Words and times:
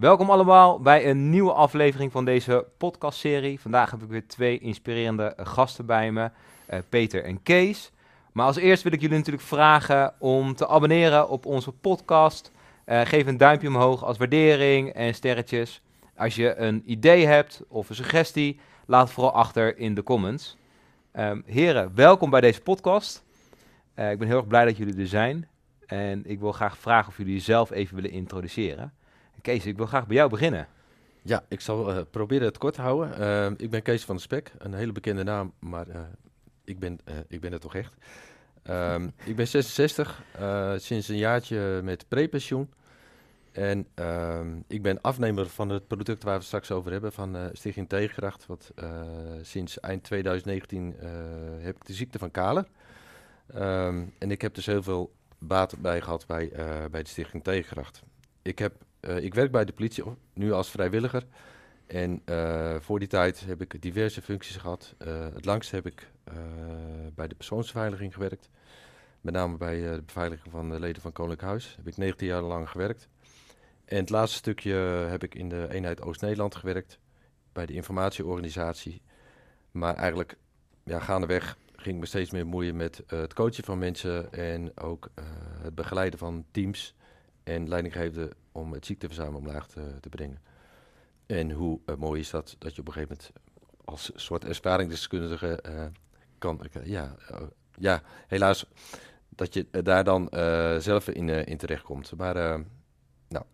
Welkom 0.00 0.30
allemaal 0.30 0.80
bij 0.80 1.10
een 1.10 1.30
nieuwe 1.30 1.52
aflevering 1.52 2.12
van 2.12 2.24
deze 2.24 2.66
podcastserie. 2.78 3.60
Vandaag 3.60 3.90
heb 3.90 4.02
ik 4.02 4.08
weer 4.08 4.26
twee 4.26 4.58
inspirerende 4.58 5.32
gasten 5.36 5.86
bij 5.86 6.12
me, 6.12 6.30
uh, 6.70 6.78
Peter 6.88 7.24
en 7.24 7.42
Kees. 7.42 7.90
Maar 8.32 8.46
als 8.46 8.56
eerst 8.56 8.82
wil 8.82 8.92
ik 8.92 9.00
jullie 9.00 9.16
natuurlijk 9.16 9.46
vragen 9.46 10.14
om 10.18 10.54
te 10.54 10.68
abonneren 10.68 11.28
op 11.28 11.46
onze 11.46 11.72
podcast. 11.72 12.52
Uh, 12.86 13.00
geef 13.00 13.26
een 13.26 13.36
duimpje 13.36 13.68
omhoog 13.68 14.04
als 14.04 14.18
waardering 14.18 14.92
en 14.92 15.14
sterretjes. 15.14 15.82
Als 16.16 16.34
je 16.34 16.56
een 16.56 16.82
idee 16.86 17.26
hebt 17.26 17.62
of 17.68 17.88
een 17.88 17.94
suggestie, 17.94 18.60
laat 18.86 19.04
het 19.04 19.12
vooral 19.12 19.32
achter 19.32 19.78
in 19.78 19.94
de 19.94 20.02
comments. 20.02 20.56
Um, 21.12 21.42
heren, 21.46 21.94
welkom 21.94 22.30
bij 22.30 22.40
deze 22.40 22.60
podcast. 22.60 23.24
Uh, 23.96 24.10
ik 24.10 24.18
ben 24.18 24.28
heel 24.28 24.36
erg 24.36 24.46
blij 24.46 24.64
dat 24.64 24.76
jullie 24.76 24.98
er 24.98 25.06
zijn. 25.06 25.48
En 25.86 26.22
ik 26.26 26.40
wil 26.40 26.52
graag 26.52 26.78
vragen 26.78 27.08
of 27.08 27.16
jullie 27.16 27.34
jezelf 27.34 27.70
even 27.70 27.94
willen 27.94 28.10
introduceren. 28.10 28.92
Kees, 29.40 29.66
ik 29.66 29.76
wil 29.76 29.86
graag 29.86 30.06
bij 30.06 30.16
jou 30.16 30.30
beginnen. 30.30 30.68
Ja, 31.22 31.44
ik 31.48 31.60
zal 31.60 31.90
uh, 31.90 32.00
proberen 32.10 32.46
het 32.46 32.58
kort 32.58 32.74
te 32.74 32.80
houden. 32.80 33.20
Uh, 33.20 33.50
ik 33.56 33.70
ben 33.70 33.82
Kees 33.82 34.04
van 34.04 34.16
de 34.16 34.22
Spek, 34.22 34.52
een 34.58 34.74
hele 34.74 34.92
bekende 34.92 35.22
naam, 35.22 35.52
maar 35.58 35.88
uh, 35.88 36.00
ik, 36.64 36.78
ben, 36.78 36.98
ik 37.28 37.40
ben 37.40 37.52
het 37.52 37.60
toch 37.60 37.74
echt. 37.74 37.94
Um, 38.64 39.12
ik 39.24 39.36
ben 39.36 39.48
66, 39.48 40.22
sinds 40.76 41.08
een 41.08 41.16
jaartje 41.16 41.80
met 41.82 42.08
prepensioen. 42.08 42.70
En 43.52 43.86
um, 43.94 44.64
ik 44.66 44.82
ben 44.82 45.00
afnemer 45.00 45.48
van 45.48 45.68
het 45.68 45.86
product 45.86 46.22
waar 46.22 46.32
we 46.32 46.38
het 46.38 46.46
straks 46.46 46.70
over 46.70 46.92
hebben, 46.92 47.12
van 47.12 47.50
Stichting 47.52 47.88
Tegenkracht. 47.88 48.46
Wat 48.46 48.72
sinds 49.42 49.80
eind 49.80 50.02
2019 50.02 50.94
heb 51.60 51.76
ik 51.76 51.86
de 51.86 51.92
ziekte 51.92 52.18
van 52.18 52.30
Kaler. 52.30 52.66
Um, 53.54 54.14
en 54.18 54.30
ik 54.30 54.42
heb 54.42 54.54
dus 54.54 54.66
heel 54.66 54.82
veel 54.82 55.12
baat 55.38 55.78
bij 55.78 56.00
gehad 56.00 56.26
bij, 56.26 56.52
bij 56.90 57.02
de 57.02 57.08
Stichting 57.08 57.44
Tegenkracht. 57.44 58.02
Ik 58.42 58.58
heb 58.58 58.72
uh, 59.00 59.24
ik 59.24 59.34
werk 59.34 59.50
bij 59.50 59.64
de 59.64 59.72
politie, 59.72 60.04
nu 60.34 60.52
als 60.52 60.70
vrijwilliger. 60.70 61.26
En 61.86 62.22
uh, 62.24 62.76
voor 62.80 62.98
die 62.98 63.08
tijd 63.08 63.40
heb 63.46 63.60
ik 63.60 63.82
diverse 63.82 64.22
functies 64.22 64.56
gehad. 64.56 64.94
Uh, 64.98 65.26
het 65.34 65.44
langst 65.44 65.70
heb 65.70 65.86
ik 65.86 66.10
bij 67.14 67.28
de 67.28 67.34
persoonsbeveiliging 67.34 68.14
gewerkt. 68.14 68.50
Met 69.20 69.34
name 69.34 69.56
bij 69.56 69.80
de 69.80 70.02
beveiliging 70.06 70.52
van 70.52 70.70
de 70.70 70.80
leden 70.80 71.02
van 71.02 71.12
Koninklijk 71.12 71.48
Huis. 71.48 71.74
Heb 71.76 71.86
ik 71.86 71.96
19 71.96 72.26
jaar 72.26 72.42
lang 72.42 72.70
gewerkt. 72.70 73.08
En 73.84 73.96
het 73.96 74.10
laatste 74.10 74.38
stukje 74.38 74.74
heb 75.08 75.22
ik 75.22 75.34
in 75.34 75.48
de 75.48 75.66
eenheid 75.70 76.02
Oost-Nederland 76.02 76.54
gewerkt. 76.54 76.98
Bij 77.52 77.66
de 77.66 77.72
informatieorganisatie. 77.72 79.02
Maar 79.70 79.94
eigenlijk, 79.94 80.36
ja, 80.84 80.98
gaandeweg 80.98 81.56
ging 81.76 81.94
ik 81.94 82.00
me 82.00 82.06
steeds 82.06 82.30
meer 82.30 82.46
moeien 82.46 82.76
met 82.76 83.02
het 83.06 83.34
coachen 83.34 83.64
van 83.64 83.78
mensen. 83.78 84.32
En 84.32 84.78
ook 84.78 85.10
het 85.62 85.74
begeleiden 85.74 86.18
van 86.18 86.44
teams 86.50 86.94
en 87.42 87.68
leidinggevende 87.68 88.32
om 88.52 88.72
het 88.72 88.86
ziekteverzuim 88.86 89.34
omlaag 89.34 89.68
te, 89.68 89.94
te 90.00 90.08
brengen. 90.08 90.40
En 91.26 91.50
hoe 91.50 91.80
uh, 91.86 91.96
mooi 91.96 92.20
is 92.20 92.30
dat, 92.30 92.56
dat 92.58 92.74
je 92.74 92.80
op 92.80 92.86
een 92.86 92.92
gegeven 92.92 93.16
moment 93.16 93.32
als 93.84 94.10
soort 94.14 94.44
ervaringsdeskundige 94.44 95.64
uh, 95.68 95.84
kan, 96.38 96.60
uh, 96.76 96.86
ja, 96.86 97.16
ja, 97.78 98.02
helaas, 98.26 98.66
dat 99.28 99.54
je 99.54 99.66
daar 99.70 100.04
dan 100.04 100.28
zelf 100.80 101.08
in, 101.08 101.28
in 101.28 101.56
terechtkomt. 101.56 102.16
Maar 102.16 102.64
nou, 103.28 103.44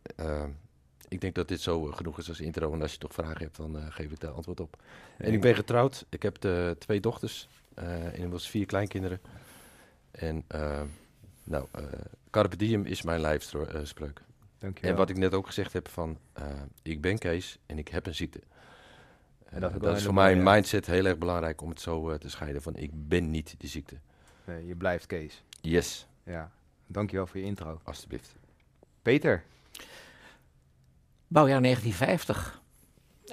ik 1.08 1.20
denk 1.20 1.34
dat 1.34 1.48
dit 1.48 1.60
zo 1.60 1.82
genoeg 1.82 2.18
is 2.18 2.28
als 2.28 2.40
intro. 2.40 2.72
En 2.72 2.82
als 2.82 2.92
je 2.92 2.98
toch 2.98 3.12
vragen 3.12 3.42
hebt, 3.42 3.56
dan 3.56 3.92
geef 3.92 4.10
ik 4.10 4.20
daar 4.20 4.30
antwoord 4.30 4.60
op. 4.60 4.82
En 5.18 5.32
ik 5.32 5.40
ben 5.40 5.54
getrouwd. 5.54 6.06
Ik 6.08 6.22
heb 6.22 6.36
twee 6.78 7.00
dochters 7.00 7.48
inmiddels 8.12 8.50
vier 8.50 8.66
kleinkinderen. 8.66 9.20
En 10.10 10.44
nou, 11.44 11.66
Carpe 12.36 12.56
diem 12.56 12.84
is 12.84 13.02
mijn 13.02 13.20
lijfspreuk. 13.20 14.22
En 14.80 14.96
wat 14.96 15.10
ik 15.10 15.16
net 15.16 15.34
ook 15.34 15.46
gezegd 15.46 15.72
heb 15.72 15.88
van, 15.88 16.18
uh, 16.38 16.44
ik 16.82 17.00
ben 17.00 17.18
Kees 17.18 17.58
en 17.66 17.78
ik 17.78 17.88
heb 17.88 18.06
een 18.06 18.14
ziekte. 18.14 18.40
En 19.44 19.60
dat, 19.60 19.74
uh, 19.74 19.80
dat 19.80 19.96
is 19.96 20.04
voor 20.04 20.14
mij 20.14 20.32
een 20.32 20.42
mindset 20.42 20.86
heel 20.86 21.04
erg 21.04 21.18
belangrijk 21.18 21.62
om 21.62 21.68
het 21.68 21.80
zo 21.80 22.10
uh, 22.10 22.16
te 22.16 22.30
scheiden 22.30 22.62
van, 22.62 22.76
ik 22.76 22.90
ben 22.92 23.30
niet 23.30 23.54
die 23.58 23.68
ziekte. 23.68 23.96
Nee, 24.44 24.66
je 24.66 24.74
blijft 24.74 25.06
Kees. 25.06 25.42
Yes. 25.60 26.06
Ja, 26.22 26.50
dankjewel 26.86 27.26
voor 27.26 27.40
je 27.40 27.46
intro. 27.46 27.80
Alsjeblieft. 27.84 28.34
Peter. 29.02 29.44
Bouwjaar 31.26 31.62
1950. 31.62 32.62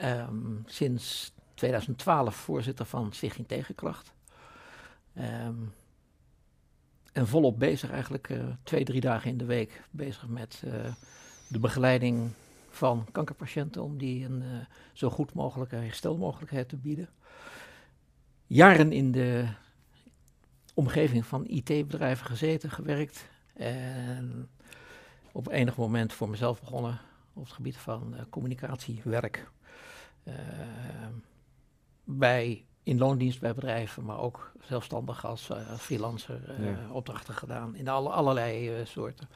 Um, 0.04 0.64
sinds 0.66 1.34
2012 1.54 2.36
voorzitter 2.36 2.86
van 2.86 3.14
Stichting 3.14 3.48
Tegenkracht. 3.48 4.14
Um, 5.18 5.74
en 7.14 7.28
volop 7.28 7.60
bezig 7.60 7.92
eigenlijk 7.92 8.30
uh, 8.30 8.44
twee, 8.64 8.84
drie 8.84 9.02
dagen 9.02 9.30
in 9.30 9.38
de 9.38 9.46
week 9.46 9.84
bezig 9.92 10.28
met 10.28 10.62
uh, 10.66 10.74
de 11.48 11.60
begeleiding 11.60 12.32
van 12.70 13.06
kankerpatiënten 13.12 13.84
om 13.84 13.98
die 13.98 14.26
een 14.26 14.42
uh, 14.42 14.58
zo 14.94 15.10
goed 15.10 15.34
mogelijke 15.34 15.76
herstelmogelijkheid 15.76 16.70
te 16.70 16.78
bieden. 16.78 17.10
Jaren 18.48 18.92
in 18.92 19.12
de 19.12 19.48
omgeving 20.74 21.26
van 21.26 21.46
IT-bedrijven 21.48 22.26
gezeten, 22.26 22.72
gewerkt 22.72 23.30
en 23.54 24.50
op 25.32 25.48
enig 25.48 25.78
moment 25.78 26.14
voor 26.14 26.30
mezelf 26.30 26.60
begonnen 26.60 27.00
op 27.34 27.44
het 27.44 27.54
gebied 27.54 27.78
van 27.78 28.16
communicatiewerk. 28.30 29.50
bij 32.04 32.66
in 32.84 32.98
loondienst 32.98 33.40
bij 33.40 33.54
bedrijven, 33.54 34.06
maar 34.06 34.20
ook 34.20 34.52
zelfstandig 34.62 35.26
als 35.26 35.50
uh, 35.50 35.58
freelancer 35.78 36.40
uh, 36.60 36.96
opdrachten 36.96 37.34
gedaan 37.34 37.76
in 37.76 37.88
alle, 37.88 38.10
allerlei 38.10 38.80
uh, 38.80 38.86
soorten. 38.86 39.28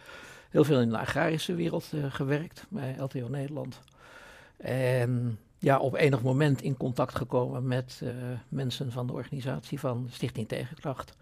Heel 0.49 0.63
veel 0.63 0.81
in 0.81 0.89
de 0.89 0.97
agrarische 0.97 1.55
wereld 1.55 1.91
gewerkt 2.09 2.65
bij 2.69 2.95
LTO 2.99 3.27
Nederland. 3.27 3.79
En 4.57 5.39
ja, 5.57 5.79
op 5.79 5.95
enig 5.95 6.21
moment 6.21 6.61
in 6.61 6.77
contact 6.77 7.15
gekomen 7.15 7.67
met 7.67 8.01
mensen 8.49 8.91
van 8.91 9.07
de 9.07 9.13
organisatie 9.13 9.79
van 9.79 10.07
Stichting 10.11 10.47
Tegenkracht. 10.47 11.13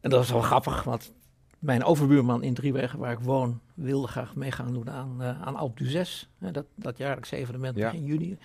En 0.00 0.10
dat 0.10 0.18
was 0.18 0.30
wel 0.30 0.40
grappig, 0.40 0.82
want 0.82 1.12
mijn 1.58 1.84
overbuurman 1.84 2.42
in 2.42 2.54
Driewegen, 2.54 2.98
waar 2.98 3.12
ik 3.12 3.18
woon, 3.18 3.60
wilde 3.74 4.06
graag 4.06 4.34
mee 4.34 4.52
gaan 4.52 4.72
doen 4.72 4.90
aan, 4.90 5.22
aan 5.22 5.56
Alp 5.56 5.78
du 5.78 5.84
6. 5.84 6.28
dat, 6.38 6.64
dat 6.74 6.98
jaarlijkse 6.98 7.36
evenement 7.36 7.76
ja. 7.76 7.90
in 7.90 8.04
juni. 8.04 8.38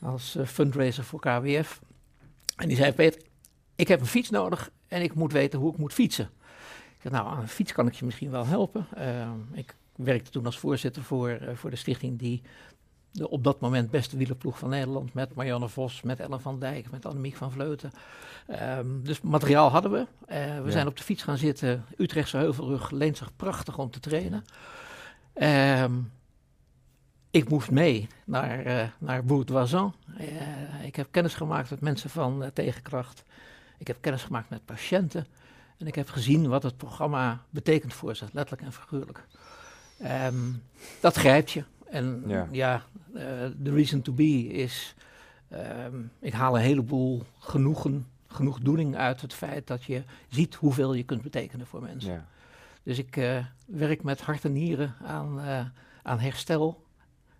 Als 0.00 0.38
fundraiser 0.44 1.04
voor 1.04 1.20
KWF. 1.20 1.80
En 2.58 2.68
die 2.68 2.76
zei, 2.76 2.92
Peter, 2.92 3.22
ik 3.76 3.88
heb 3.88 4.00
een 4.00 4.06
fiets 4.06 4.30
nodig 4.30 4.70
en 4.88 5.02
ik 5.02 5.14
moet 5.14 5.32
weten 5.32 5.58
hoe 5.58 5.72
ik 5.72 5.78
moet 5.78 5.92
fietsen. 5.92 6.30
Ik 6.94 7.02
zei, 7.02 7.14
nou, 7.14 7.28
aan 7.28 7.40
een 7.40 7.48
fiets 7.48 7.72
kan 7.72 7.86
ik 7.86 7.94
je 7.94 8.04
misschien 8.04 8.30
wel 8.30 8.46
helpen. 8.46 8.86
Uh, 8.98 9.30
ik 9.52 9.76
werkte 9.96 10.30
toen 10.30 10.46
als 10.46 10.58
voorzitter 10.58 11.02
voor, 11.02 11.30
uh, 11.30 11.48
voor 11.54 11.70
de 11.70 11.76
stichting 11.76 12.18
die 12.18 12.42
de 13.10 13.30
op 13.30 13.44
dat 13.44 13.60
moment 13.60 13.90
beste 13.90 14.16
wielerploeg 14.16 14.58
van 14.58 14.68
Nederland... 14.68 15.14
met 15.14 15.34
Marianne 15.34 15.68
Vos, 15.68 16.02
met 16.02 16.20
Ellen 16.20 16.40
van 16.40 16.58
Dijk, 16.58 16.90
met 16.90 17.06
Annemiek 17.06 17.36
van 17.36 17.52
Vleuten. 17.52 17.92
Um, 18.78 19.04
dus 19.04 19.20
materiaal 19.20 19.70
hadden 19.70 19.90
we. 19.90 19.98
Uh, 19.98 20.06
we 20.26 20.64
ja. 20.64 20.70
zijn 20.70 20.86
op 20.86 20.96
de 20.96 21.02
fiets 21.02 21.22
gaan 21.22 21.38
zitten. 21.38 21.84
Utrechtse 21.96 22.36
Heuvelrug 22.36 22.90
leent 22.90 23.16
zich 23.16 23.36
prachtig 23.36 23.78
om 23.78 23.90
te 23.90 24.00
trainen. 24.00 24.44
Um, 25.82 26.12
ik 27.30 27.48
moest 27.48 27.70
mee 27.70 28.08
naar, 28.24 28.66
uh, 28.66 28.88
naar 28.98 29.24
Bourdoisan. 29.24 29.94
Uh, 30.20 30.84
ik 30.84 30.96
heb 30.96 31.08
kennis 31.10 31.34
gemaakt 31.34 31.70
met 31.70 31.80
mensen 31.80 32.10
van 32.10 32.42
uh, 32.42 32.48
Tegenkracht. 32.48 33.24
Ik 33.78 33.86
heb 33.86 33.96
kennis 34.00 34.22
gemaakt 34.22 34.50
met 34.50 34.64
patiënten. 34.64 35.26
En 35.78 35.86
ik 35.86 35.94
heb 35.94 36.08
gezien 36.08 36.48
wat 36.48 36.62
het 36.62 36.76
programma 36.76 37.42
betekent 37.50 37.94
voor 37.94 38.16
ze, 38.16 38.24
letterlijk 38.32 38.62
en 38.62 38.72
figuurlijk. 38.72 39.26
Um, 40.26 40.62
dat 41.00 41.16
grijpt 41.16 41.50
je. 41.50 41.64
En 41.90 42.24
ja, 42.50 42.82
de 43.56 43.72
reason 43.72 44.02
to 44.02 44.12
be 44.12 44.48
is, 44.48 44.94
um, 45.86 46.10
ik 46.18 46.32
haal 46.32 46.56
een 46.56 46.62
heleboel 46.62 47.22
genoegen, 47.38 48.06
genoegdoening 48.26 48.96
uit 48.96 49.20
het 49.20 49.34
feit 49.34 49.66
dat 49.66 49.84
je 49.84 50.02
ziet 50.28 50.54
hoeveel 50.54 50.94
je 50.94 51.02
kunt 51.02 51.22
betekenen 51.22 51.66
voor 51.66 51.82
mensen. 51.82 52.12
Ja. 52.12 52.26
Dus 52.82 52.98
ik 52.98 53.42
werk 53.66 54.02
met 54.02 54.20
hart 54.20 54.44
en 54.44 54.52
nieren 54.52 54.94
aan, 55.04 55.40
aan 56.02 56.18
herstel 56.18 56.86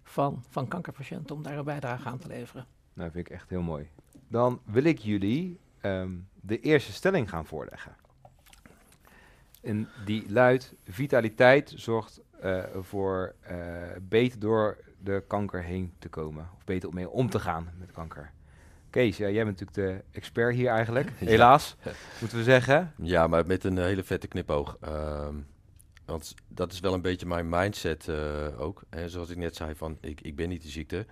van, 0.09 0.45
van 0.49 0.69
kankerpatiënten 0.69 1.37
om 1.37 1.43
daar 1.43 1.59
een 1.59 1.65
bijdrage 1.65 2.09
aan 2.09 2.19
te 2.19 2.29
leveren. 2.29 2.67
Nou, 2.93 3.11
vind 3.11 3.27
ik 3.27 3.33
echt 3.33 3.49
heel 3.49 3.63
mooi. 3.63 3.89
Dan 4.29 4.61
wil 4.65 4.85
ik 4.85 4.99
jullie 4.99 5.61
um, 5.83 6.29
de 6.41 6.61
eerste 6.61 6.93
stelling 6.93 7.29
gaan 7.29 7.47
voorleggen. 7.47 7.97
En 9.63 9.89
die 10.05 10.33
luidt: 10.33 10.75
vitaliteit 10.85 11.73
zorgt 11.77 12.21
uh, 12.45 12.65
voor 12.81 13.35
uh, 13.51 13.57
beter 14.03 14.39
door 14.39 14.77
de 15.03 15.25
kanker 15.27 15.63
heen 15.63 15.93
te 15.99 16.09
komen. 16.09 16.49
Of 16.57 16.65
beter 16.65 16.89
om 16.89 16.95
mee 16.95 17.09
om 17.09 17.31
te 17.31 17.39
gaan 17.39 17.71
met 17.79 17.93
kanker. 17.93 18.31
Kees, 18.91 19.17
ja, 19.17 19.29
jij 19.29 19.45
bent 19.45 19.61
natuurlijk 19.61 20.03
de 20.03 20.19
expert 20.19 20.55
hier 20.55 20.69
eigenlijk. 20.69 21.11
Helaas, 21.19 21.77
ja. 21.83 21.91
moeten 22.21 22.39
we 22.39 22.45
zeggen. 22.45 22.93
Ja, 22.97 23.27
maar 23.27 23.47
met 23.47 23.65
een 23.65 23.79
hele 23.79 24.05
vette 24.05 24.29
knipoog. 24.29 24.79
Um, 24.85 25.47
want 26.09 26.35
dat 26.49 26.73
is 26.73 26.81
wel 26.81 26.95
een 26.95 27.01
beetje 27.01 27.27
mijn 27.27 27.49
mindset 27.49 28.07
uh, 28.07 28.61
ook. 28.61 28.83
Hè, 28.91 29.09
zoals 29.09 29.31
ik 29.31 29.37
net 29.37 29.57
zei, 29.57 29.75
van 29.75 29.99
ik, 30.01 30.21
ik 30.21 30.37
ben 30.37 30.49
niet 30.49 30.63
de 30.63 30.69
ziekte. 30.69 31.07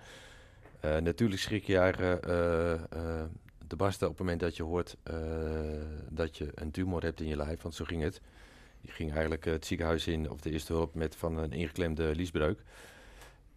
Uh, 0.85 0.97
natuurlijk 0.97 1.41
schrik 1.41 1.63
je 1.63 1.77
eigen 1.77 2.15
uh, 2.15 3.23
de 3.67 3.75
barsten 3.75 4.07
op 4.07 4.13
het 4.13 4.21
moment 4.21 4.39
dat 4.39 4.55
je 4.55 4.63
hoort 4.63 4.97
dat 6.09 6.37
je 6.37 6.51
een 6.55 6.71
tumor 6.71 7.03
hebt 7.03 7.21
in 7.21 7.27
je 7.27 7.35
lijf. 7.35 7.61
Want 7.61 7.75
zo 7.75 7.85
ging 7.85 8.03
het. 8.03 8.21
Je 8.81 8.91
ging 8.91 9.11
eigenlijk 9.11 9.45
het 9.45 9.65
ziekenhuis 9.65 10.07
in, 10.07 10.31
of 10.31 10.39
de 10.39 10.51
eerste 10.51 10.73
hulp, 10.73 10.95
met 10.95 11.15
van 11.15 11.37
een 11.37 11.51
ingeklemde 11.51 12.15
liesbreuk. 12.15 12.59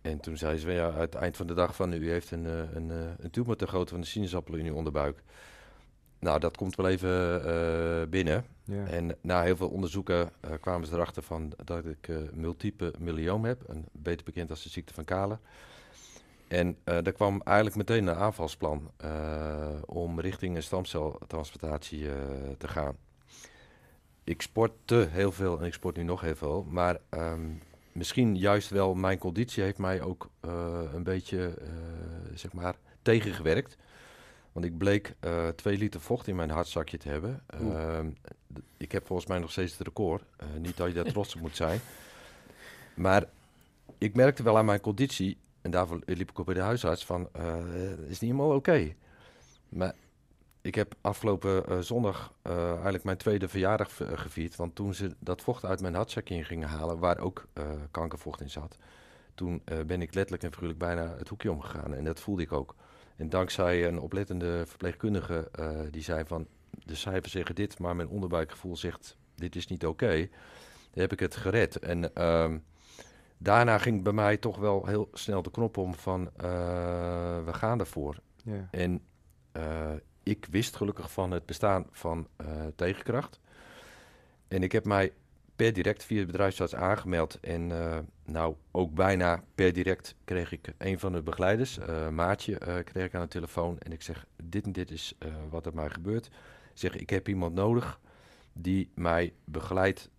En 0.00 0.20
toen 0.20 0.36
zei 0.36 0.58
ze, 0.58 0.72
ja, 0.72 0.90
uit 0.90 1.12
het 1.12 1.22
eind 1.22 1.36
van 1.36 1.46
de 1.46 1.54
dag 1.54 1.74
van 1.74 1.92
u 1.92 2.10
heeft 2.10 2.30
een, 2.30 2.44
een, 2.44 2.90
een 3.18 3.30
tumor 3.30 3.56
te 3.56 3.66
grootte 3.66 3.92
van 3.92 4.00
de 4.00 4.06
sinaasappel 4.06 4.54
in 4.54 4.66
uw 4.66 4.74
onderbuik. 4.74 5.22
Nou, 6.20 6.40
dat 6.40 6.56
komt 6.56 6.76
wel 6.76 6.88
even 6.88 7.42
uh, 7.46 8.08
binnen. 8.08 8.44
Ja. 8.64 8.86
En 8.86 9.16
na 9.20 9.42
heel 9.42 9.56
veel 9.56 9.68
onderzoeken 9.68 10.30
kwamen 10.60 10.86
ze 10.86 10.94
erachter 10.94 11.22
van 11.22 11.52
dat 11.64 11.84
ik 11.84 12.08
multiple 12.32 12.92
myelioom 12.98 13.44
heb, 13.44 13.62
een, 13.66 13.84
beter 13.92 14.24
bekend 14.24 14.50
als 14.50 14.62
de 14.62 14.68
ziekte 14.68 14.94
van 14.94 15.04
Kale. 15.04 15.38
En 16.48 16.76
daar 16.84 17.12
kwam 17.12 17.40
eigenlijk 17.44 17.76
meteen 17.76 18.06
een 18.06 18.14
aanvalsplan 18.14 18.90
om 19.86 20.20
richting 20.20 20.56
een 20.56 20.62
stamceltransplantatie 20.62 22.06
te 22.58 22.68
gaan. 22.68 22.96
Ik 24.24 24.42
sportte 24.42 25.08
heel 25.10 25.32
veel 25.32 25.58
en 25.58 25.64
ik 25.64 25.72
sport 25.72 25.96
nu 25.96 26.02
nog 26.02 26.20
heel 26.20 26.36
veel, 26.36 26.66
maar 26.68 27.00
um, 27.10 27.62
misschien 27.92 28.36
juist 28.36 28.70
wel 28.70 28.94
mijn 28.94 29.18
conditie 29.18 29.62
heeft 29.62 29.78
mij 29.78 30.02
ook 30.02 30.30
uh, 30.44 30.80
een 30.92 31.02
beetje, 31.02 31.54
uh, 31.62 31.68
zeg 32.34 32.52
maar, 32.52 32.74
tegengewerkt. 33.02 33.76
Want 34.52 34.66
ik 34.66 34.78
bleek 34.78 35.14
uh, 35.20 35.48
twee 35.48 35.78
liter 35.78 36.00
vocht 36.00 36.26
in 36.26 36.36
mijn 36.36 36.50
hartzakje 36.50 36.98
te 36.98 37.08
hebben. 37.08 37.42
Ehm, 37.46 38.10
ik 38.76 38.92
heb 38.92 39.06
volgens 39.06 39.28
mij 39.28 39.38
nog 39.38 39.50
steeds 39.50 39.78
het 39.78 39.86
record. 39.86 40.22
niet 40.58 40.76
dat 40.76 40.88
je 40.88 40.94
daar 40.94 41.12
trots 41.12 41.34
op 41.34 41.40
moet 41.40 41.56
zijn. 41.56 41.80
Maar 42.94 43.24
ik 43.98 44.14
merkte 44.14 44.42
wel 44.42 44.58
aan 44.58 44.64
mijn 44.64 44.80
conditie, 44.80 45.38
en 45.62 45.70
daarvoor 45.70 46.00
liep 46.06 46.30
ik 46.30 46.38
op 46.38 46.46
bij 46.46 46.54
de 46.54 46.60
huisarts, 46.60 47.04
van 47.04 47.28
het 47.32 48.08
is 48.08 48.20
niet 48.20 48.30
helemaal 48.30 48.54
oké. 48.54 48.94
Maar 49.68 49.94
ik 50.60 50.74
heb 50.74 50.94
afgelopen 51.00 51.84
zondag 51.84 52.32
eigenlijk 52.42 53.04
mijn 53.04 53.16
tweede 53.16 53.48
verjaardag 53.48 53.96
gevierd. 53.96 54.56
Want 54.56 54.74
toen 54.74 54.94
ze 54.94 55.14
dat 55.18 55.42
vocht 55.42 55.64
uit 55.64 55.80
mijn 55.80 55.94
hartzakje 55.94 56.34
in 56.34 56.44
gingen 56.44 56.68
halen, 56.68 56.98
waar 56.98 57.18
ook 57.18 57.46
kankervocht 57.90 58.40
in 58.40 58.50
zat. 58.50 58.78
Toen 59.34 59.62
ben 59.86 60.02
ik 60.02 60.14
letterlijk 60.14 60.42
en 60.42 60.52
figuurlijk 60.52 60.78
bijna 60.78 61.14
het 61.18 61.28
hoekje 61.28 61.52
omgegaan. 61.52 61.94
En 61.94 62.04
dat 62.04 62.20
voelde 62.20 62.42
ik 62.42 62.52
ook. 62.52 62.74
En 63.20 63.28
dankzij 63.28 63.86
een 63.86 64.00
oplettende 64.00 64.66
verpleegkundige 64.66 65.50
die 65.90 66.02
zei 66.02 66.24
van... 66.26 66.46
De 66.70 66.94
cijfers 66.94 67.32
zeggen 67.32 67.54
dit, 67.54 67.78
maar 67.78 67.96
mijn 67.96 68.08
onderbuikgevoel 68.08 68.76
zegt 68.76 69.16
dit 69.34 69.56
is 69.56 69.66
niet 69.66 69.86
oké. 69.86 70.04
Okay, 70.04 70.30
heb 70.92 71.12
ik 71.12 71.20
het 71.20 71.36
gered. 71.36 71.78
En 71.78 72.14
ehm, 72.14 72.58
daarna 73.38 73.78
ging 73.78 74.02
bij 74.02 74.12
mij 74.12 74.36
toch 74.36 74.56
wel 74.56 74.86
heel 74.86 75.08
snel 75.12 75.42
de 75.42 75.50
knop 75.50 75.76
om 75.76 75.94
van 75.94 76.30
we 77.44 77.50
gaan 77.52 77.80
ervoor. 77.80 78.16
En 78.70 79.02
ik 80.22 80.46
wist 80.50 80.76
gelukkig 80.76 81.12
van 81.12 81.30
het 81.30 81.46
bestaan 81.46 81.86
van 81.90 82.28
tegenkracht. 82.76 83.40
En 84.48 84.62
ik 84.62 84.72
heb 84.72 84.84
mij 84.84 85.12
per 85.60 85.72
direct 85.72 86.04
via 86.04 86.18
het 86.18 86.26
bedrijfsarts 86.26 86.74
aangemeld. 86.74 87.40
En 87.40 87.70
uh, 87.70 87.98
nou, 88.24 88.54
ook 88.70 88.94
bijna 88.94 89.42
per 89.54 89.72
direct 89.72 90.14
kreeg 90.24 90.52
ik 90.52 90.72
een 90.78 90.98
van 90.98 91.12
de 91.12 91.22
begeleiders, 91.22 91.78
uh, 91.78 92.08
Maatje, 92.08 92.82
kreeg 92.84 93.04
ik 93.04 93.14
aan 93.14 93.22
de 93.22 93.28
telefoon. 93.28 93.78
En 93.78 93.92
ik 93.92 94.02
zeg, 94.02 94.26
dit 94.42 94.64
en 94.64 94.72
dit 94.72 94.90
is 94.90 95.14
wat 95.50 95.66
er 95.66 95.74
mij 95.74 95.90
gebeurt. 95.90 96.26
Ik 96.26 96.32
zeg, 96.74 96.96
ik 96.96 97.10
heb 97.10 97.28
iemand 97.28 97.54
nodig 97.54 98.00
die 98.52 98.90
mij 98.94 99.32
begeleidt 99.44 100.10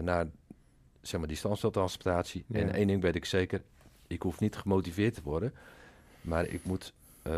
naar 0.00 0.26
zeg 1.00 1.18
maar, 1.20 1.28
die 1.28 1.36
standsteltransplantatie. 1.36 2.44
Ja. 2.48 2.58
En 2.58 2.72
één 2.72 2.86
ding 2.86 3.02
weet 3.02 3.14
ik 3.14 3.24
zeker, 3.24 3.62
ik 4.06 4.22
hoef 4.22 4.40
niet 4.40 4.56
gemotiveerd 4.56 5.14
te 5.14 5.22
worden. 5.22 5.54
Maar 6.20 6.46
ik 6.46 6.64
moet 6.64 6.92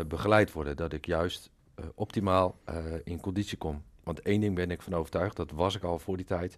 begeleid 0.07 0.51
worden, 0.51 0.77
dat 0.77 0.93
ik 0.93 1.05
juist 1.05 1.51
optimaal 1.95 2.59
in 3.03 3.19
conditie 3.19 3.57
kom. 3.57 3.83
Want 4.03 4.19
één 4.19 4.41
ding 4.41 4.55
ben 4.55 4.71
ik 4.71 4.81
van 4.81 4.93
overtuigd, 4.93 5.35
dat 5.35 5.51
was 5.51 5.75
ik 5.75 5.83
al 5.83 5.99
voor 5.99 6.17
die 6.17 6.25
tijd. 6.25 6.57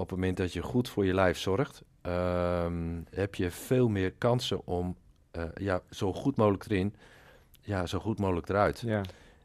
Op 0.00 0.10
het 0.10 0.18
moment 0.18 0.36
dat 0.36 0.52
je 0.52 0.62
goed 0.62 0.88
voor 0.88 1.06
je 1.06 1.14
lijf 1.14 1.38
zorgt, 1.38 1.82
um, 2.02 3.04
heb 3.10 3.34
je 3.34 3.50
veel 3.50 3.88
meer 3.88 4.12
kansen 4.12 4.66
om 4.66 4.96
uh, 5.36 5.44
ja, 5.54 5.82
zo 5.90 6.12
goed 6.12 6.36
mogelijk 6.36 6.64
erin, 6.64 6.94
ja, 7.60 7.86
zo 7.86 7.98
goed 7.98 8.18
mogelijk 8.18 8.48
eruit. 8.48 8.80
Ja. 8.80 9.02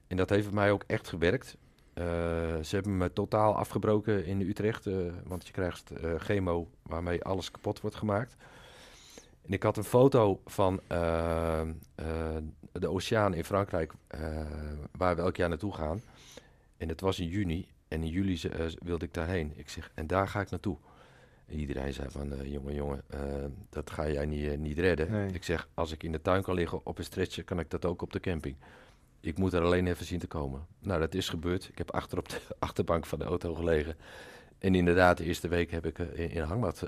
En 0.08 0.18
dat 0.18 0.30
heeft 0.30 0.52
mij 0.52 0.72
ook 0.72 0.84
echt 0.88 1.08
gewerkt. 1.08 1.58
ze 2.62 2.70
hebben 2.70 2.98
me 2.98 3.14
totaal 3.14 3.56
afgebroken 3.56 4.26
in 4.26 4.42
Utrecht, 4.42 4.90
want 5.24 5.48
je 5.48 5.54
krijgt 5.54 5.92
chemo 6.18 6.70
waarmee 6.82 7.24
alles 7.24 7.52
kapot 7.52 7.82
wordt 7.82 7.96
gemaakt. 7.96 8.36
En 9.42 9.54
ik 9.54 9.64
had 9.64 9.78
een 9.78 9.84
foto 9.84 10.42
van 10.46 10.82
uh, 10.92 11.62
de 12.72 12.90
oceaan 12.90 13.34
in 13.34 13.44
Frankrijk, 13.44 13.94
waar 14.92 15.16
we 15.16 15.22
elk 15.22 15.36
jaar 15.36 15.50
naartoe 15.50 15.74
gaan. 15.74 16.02
En 16.78 16.90
het 16.90 17.02
was 17.02 17.20
in 17.20 17.28
juni. 17.28 17.68
En 17.88 18.04
in 18.04 18.10
juli 18.10 18.40
wilde 18.84 19.06
ik 19.06 19.14
daarheen. 19.14 19.54
Ik 19.56 19.70
zeg, 19.70 19.92
en 19.94 20.08
daar 20.08 20.28
ga 20.28 20.42
ik 20.42 20.50
naartoe. 20.50 20.78
En 21.46 21.60
iedereen 21.60 21.94
zei 21.94 22.10
van, 22.10 22.50
jongen, 22.50 22.74
jongen, 22.74 23.04
dat 23.70 23.92
ga 23.92 24.10
jij 24.10 24.26
niet, 24.26 24.60
niet 24.60 24.80
redden. 24.80 25.12
Nee. 25.12 25.32
Ik 25.32 25.44
zeg, 25.44 25.68
als 25.74 25.92
ik 25.92 26.04
in 26.04 26.12
de 26.12 26.22
tuin 26.22 26.42
kan 26.42 26.54
liggen 26.56 26.86
op 26.86 26.98
een 26.98 27.04
stretcher, 27.04 27.44
kan 27.44 27.60
ik 27.60 27.70
dat 27.70 27.86
ook 27.86 28.02
op 28.02 28.14
de 28.14 28.20
camping. 28.20 28.56
Ik 29.20 29.38
moet 29.38 29.54
er 29.54 29.62
alleen 29.62 29.88
even 29.88 30.06
zien 30.06 30.20
te 30.20 30.28
komen. 30.28 30.66
Nou, 30.80 31.00
dat 31.00 31.14
is 31.14 31.30
gebeurd. 31.30 31.68
Ik 31.68 31.78
heb 31.78 31.92
achter 31.92 32.18
op 32.18 32.30
de 32.30 32.42
achterbank 32.60 33.06
van 33.06 33.20
de 33.20 33.26
auto 33.26 33.54
gelegen. 33.54 33.96
En 34.58 34.76
inderdaad, 34.76 35.18
de 35.18 35.24
eerste 35.24 35.48
week 35.48 35.72
heb 35.72 35.86
ik 35.86 36.00
in, 36.00 36.30
in 36.30 36.42
een 36.42 36.48
hangmat 36.48 36.88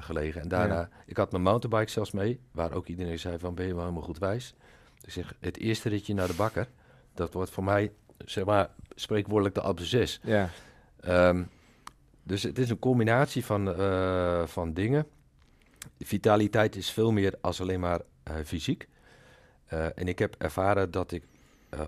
gelegen. 0.00 0.40
En 0.40 0.48
daarna, 0.48 0.74
ja. 0.74 0.88
ik 1.06 1.16
had 1.16 1.30
mijn 1.30 1.42
mountainbike 1.42 1.90
zelfs 1.90 2.10
mee, 2.10 2.40
waar 2.50 2.72
ook 2.72 2.86
iedereen 2.86 3.18
zei 3.18 3.38
van, 3.38 3.54
ben 3.54 3.66
je 3.66 3.72
wel 3.72 3.82
helemaal 3.82 4.02
goed 4.02 4.18
wijs? 4.18 4.54
Ik 5.04 5.10
zeg, 5.10 5.34
het 5.40 5.58
eerste 5.58 5.88
ritje 5.88 6.14
naar 6.14 6.26
de 6.26 6.34
bakker, 6.34 6.68
dat 7.14 7.32
wordt 7.32 7.50
voor 7.50 7.64
mij, 7.64 7.92
zeg 8.16 8.44
maar, 8.44 8.70
spreekwoordelijk 9.00 9.54
de 9.54 9.60
Alpe 9.60 9.84
6. 9.84 10.20
Ja. 10.22 10.50
Um, 11.06 11.48
dus 12.22 12.42
het 12.42 12.58
is 12.58 12.70
een 12.70 12.78
combinatie 12.78 13.44
van, 13.44 13.80
uh, 13.80 14.46
van 14.46 14.72
dingen. 14.72 15.06
Vitaliteit 15.98 16.76
is 16.76 16.90
veel 16.90 17.12
meer 17.12 17.34
als 17.40 17.60
alleen 17.60 17.80
maar 17.80 18.00
uh, 18.00 18.34
fysiek. 18.44 18.88
Uh, 19.72 19.84
en 19.98 20.08
ik 20.08 20.18
heb 20.18 20.34
ervaren 20.38 20.90
dat 20.90 21.12
ik 21.12 21.24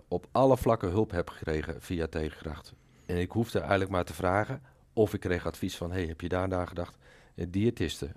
op 0.08 0.26
alle 0.32 0.56
vlakken 0.56 0.90
hulp 0.90 1.10
heb 1.10 1.28
gekregen 1.28 1.82
via 1.82 2.06
tegenkracht. 2.06 2.74
En 3.06 3.16
ik 3.16 3.30
hoefde 3.30 3.58
eigenlijk 3.58 3.90
maar 3.90 4.04
te 4.04 4.14
vragen 4.14 4.62
of 4.92 5.14
ik 5.14 5.20
kreeg 5.20 5.46
advies 5.46 5.76
van, 5.76 5.92
hey, 5.92 6.04
heb 6.04 6.20
je 6.20 6.28
daar 6.28 6.48
daar 6.48 6.66
gedacht? 6.66 6.96
Een 7.34 7.50
diëtiste, 7.50 8.10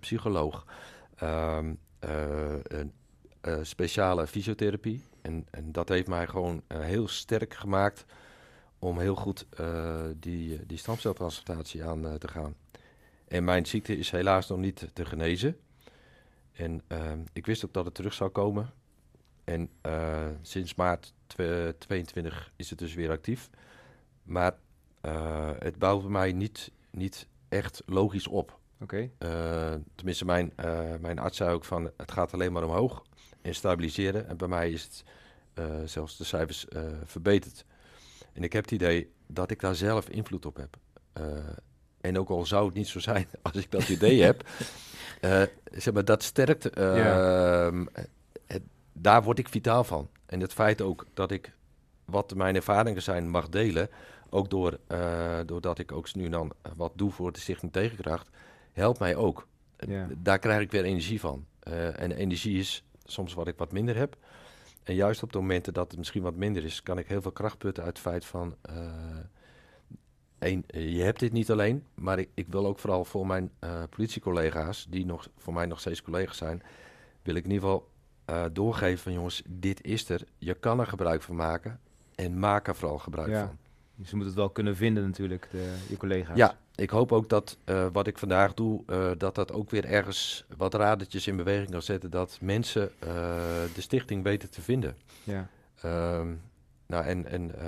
psycholoog, 0.00 0.66
um, 1.22 1.78
een 2.70 2.92
speciale 3.62 4.26
fysiotherapie. 4.26 5.04
En, 5.22 5.46
en 5.50 5.72
dat 5.72 5.88
heeft 5.88 6.08
mij 6.08 6.26
gewoon 6.26 6.62
heel 6.68 7.08
sterk 7.08 7.54
gemaakt 7.54 8.04
om 8.78 8.98
heel 8.98 9.14
goed 9.14 9.46
uh, 9.60 10.04
die, 10.16 10.66
die 10.66 10.78
stamceltransplantatie 10.78 11.84
aan 11.84 12.18
te 12.18 12.28
gaan. 12.28 12.54
En 13.28 13.44
mijn 13.44 13.66
ziekte 13.66 13.96
is 13.96 14.10
helaas 14.10 14.48
nog 14.48 14.58
niet 14.58 14.88
te 14.92 15.04
genezen. 15.04 15.56
En 16.52 16.82
ik 17.32 17.46
wist 17.46 17.64
ook 17.64 17.72
dat 17.72 17.84
het 17.84 17.94
terug 17.94 18.14
zou 18.14 18.30
komen. 18.30 18.70
En 19.44 19.70
sinds 20.42 20.74
maart 20.74 21.12
2022 21.26 22.52
is 22.56 22.70
het 22.70 22.78
dus 22.78 22.94
weer 22.94 23.10
actief. 23.10 23.50
Maar 24.22 24.54
het 25.58 25.78
bouwt 25.78 26.02
bij 26.02 26.10
mij 26.10 26.32
niet, 26.32 26.70
niet 26.90 27.26
echt 27.48 27.82
logisch 27.86 28.26
op. 28.26 28.58
Oké. 28.80 29.10
Okay. 29.18 29.80
tenminste, 29.94 30.24
mijn, 30.24 30.52
mijn 31.00 31.18
arts 31.18 31.36
zei 31.36 31.54
ook 31.54 31.64
van 31.64 31.90
het 31.96 32.12
gaat 32.12 32.32
alleen 32.32 32.52
maar 32.52 32.64
omhoog 32.64 33.04
en 33.42 33.54
stabiliseren. 33.54 34.28
En 34.28 34.36
bij 34.36 34.48
mij 34.48 34.70
is 34.70 34.82
het 34.82 35.04
uh, 35.54 35.82
zelfs 35.84 36.16
de 36.16 36.24
cijfers 36.24 36.66
verbeterd. 37.04 37.64
En 38.38 38.44
ik 38.44 38.52
heb 38.52 38.62
het 38.62 38.72
idee 38.72 39.12
dat 39.26 39.50
ik 39.50 39.60
daar 39.60 39.74
zelf 39.74 40.08
invloed 40.08 40.46
op 40.46 40.56
heb. 40.56 40.76
Uh, 41.20 41.24
en 42.00 42.18
ook 42.18 42.28
al 42.28 42.46
zou 42.46 42.66
het 42.66 42.74
niet 42.74 42.88
zo 42.88 42.98
zijn 42.98 43.26
als 43.42 43.56
ik 43.56 43.70
dat 43.70 43.88
idee 43.88 44.22
heb, 44.22 44.48
zeg 45.84 45.94
maar, 45.94 46.04
dat 46.04 46.22
sterkt. 46.22 46.70
Ja. 46.74 47.66
Ehm, 47.66 47.86
het, 48.46 48.62
daar 48.92 49.22
word 49.22 49.38
ik 49.38 49.48
vitaal 49.48 49.84
van. 49.84 50.08
En 50.26 50.40
het 50.40 50.52
feit 50.52 50.80
ook 50.80 51.06
dat 51.14 51.30
ik 51.30 51.52
wat 52.04 52.34
mijn 52.34 52.54
ervaringen 52.54 53.02
zijn 53.02 53.30
mag 53.30 53.48
delen, 53.48 53.88
ook 54.30 54.50
door, 54.50 54.78
doordat 55.46 55.78
ik 55.78 55.92
ook 55.92 56.14
nu 56.14 56.28
dan 56.28 56.52
wat 56.76 56.92
doe 56.94 57.10
voor 57.10 57.32
de 57.32 57.40
Stichting 57.40 57.72
Tegenkracht, 57.72 58.28
helpt 58.72 58.98
mij 58.98 59.16
ook. 59.16 59.46
Ja. 59.76 60.08
Daar 60.18 60.38
krijg 60.38 60.60
ik 60.60 60.70
weer 60.70 60.84
energie 60.84 61.20
van. 61.20 61.46
en 61.94 62.12
energie 62.12 62.58
is 62.58 62.84
soms 63.04 63.34
wat 63.34 63.48
ik 63.48 63.58
wat 63.58 63.72
minder 63.72 63.96
heb. 63.96 64.16
En 64.88 64.94
juist 64.94 65.22
op 65.22 65.32
de 65.32 65.38
momenten 65.38 65.72
dat 65.72 65.88
het 65.88 65.98
misschien 65.98 66.22
wat 66.22 66.34
minder 66.34 66.64
is, 66.64 66.82
kan 66.82 66.98
ik 66.98 67.08
heel 67.08 67.22
veel 67.22 67.30
kracht 67.32 67.58
putten 67.58 67.84
uit 67.84 67.92
het 67.92 68.02
feit 68.02 68.24
van. 68.24 68.56
Uh, 68.70 68.76
één, 70.38 70.64
je 70.66 71.02
hebt 71.02 71.20
dit 71.20 71.32
niet 71.32 71.50
alleen, 71.50 71.84
maar 71.94 72.18
ik, 72.18 72.28
ik 72.34 72.46
wil 72.48 72.66
ook 72.66 72.78
vooral 72.78 73.04
voor 73.04 73.26
mijn 73.26 73.50
uh, 73.60 73.82
politiecollega's, 73.90 74.86
die 74.90 75.06
nog, 75.06 75.28
voor 75.36 75.52
mij 75.52 75.66
nog 75.66 75.80
steeds 75.80 76.02
collega's 76.02 76.36
zijn, 76.36 76.62
wil 77.22 77.34
ik 77.34 77.44
in 77.44 77.50
ieder 77.50 77.68
geval 77.68 77.88
uh, 78.30 78.44
doorgeven 78.52 78.98
van 78.98 79.12
jongens, 79.12 79.42
dit 79.46 79.84
is 79.84 80.08
er. 80.08 80.22
Je 80.38 80.54
kan 80.54 80.80
er 80.80 80.86
gebruik 80.86 81.22
van 81.22 81.36
maken 81.36 81.80
en 82.14 82.38
maak 82.38 82.68
er 82.68 82.76
vooral 82.76 82.98
gebruik 82.98 83.30
ja. 83.30 83.46
van. 83.46 83.56
Dus 83.94 84.10
je 84.10 84.16
moet 84.16 84.26
het 84.26 84.34
wel 84.34 84.50
kunnen 84.50 84.76
vinden 84.76 85.04
natuurlijk, 85.04 85.48
de, 85.50 85.76
je 85.88 85.96
collega's. 85.96 86.36
Ja, 86.36 86.58
ik 86.80 86.90
hoop 86.90 87.12
ook 87.12 87.28
dat 87.28 87.56
uh, 87.64 87.86
wat 87.92 88.06
ik 88.06 88.18
vandaag 88.18 88.54
doe, 88.54 88.82
uh, 88.86 89.10
dat 89.18 89.34
dat 89.34 89.52
ook 89.52 89.70
weer 89.70 89.84
ergens 89.84 90.44
wat 90.56 90.74
radertjes 90.74 91.26
in 91.26 91.36
beweging 91.36 91.70
kan 91.70 91.82
zetten. 91.82 92.10
Dat 92.10 92.38
mensen 92.40 92.82
uh, 92.82 93.08
de 93.74 93.80
stichting 93.80 94.22
weten 94.22 94.50
te 94.50 94.62
vinden. 94.62 94.96
Ja. 95.24 95.48
Um, 95.84 96.40
nou, 96.86 97.04
en, 97.04 97.26
en 97.26 97.58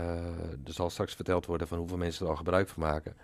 er 0.64 0.72
zal 0.72 0.90
straks 0.90 1.14
verteld 1.14 1.46
worden 1.46 1.68
van 1.68 1.78
hoeveel 1.78 1.96
mensen 1.96 2.24
er 2.24 2.30
al 2.30 2.36
gebruik 2.36 2.68
van 2.68 2.82
maken. 2.82 3.16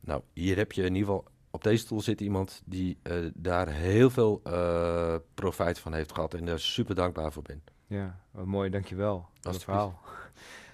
Nou, 0.00 0.22
hier 0.32 0.56
heb 0.56 0.72
je 0.72 0.82
in 0.82 0.94
ieder 0.94 1.08
geval 1.08 1.24
op 1.50 1.62
deze 1.62 1.84
stoel 1.84 2.00
zit 2.00 2.20
iemand 2.20 2.62
die 2.64 2.98
eh, 3.02 3.14
daar 3.34 3.68
heel 3.68 4.10
veel 4.10 4.40
eh, 4.44 5.14
profijt 5.34 5.78
van 5.78 5.94
heeft 5.94 6.12
gehad 6.12 6.34
en 6.34 6.44
daar 6.44 6.58
super 6.58 6.94
dankbaar 6.94 7.32
voor 7.32 7.42
ben. 7.42 7.62
Ja, 7.86 8.20
wat 8.30 8.46
mooi, 8.46 8.70
dankjewel 8.70 9.28
voor 9.40 9.52
het 9.52 9.62
verhaal. 9.62 10.00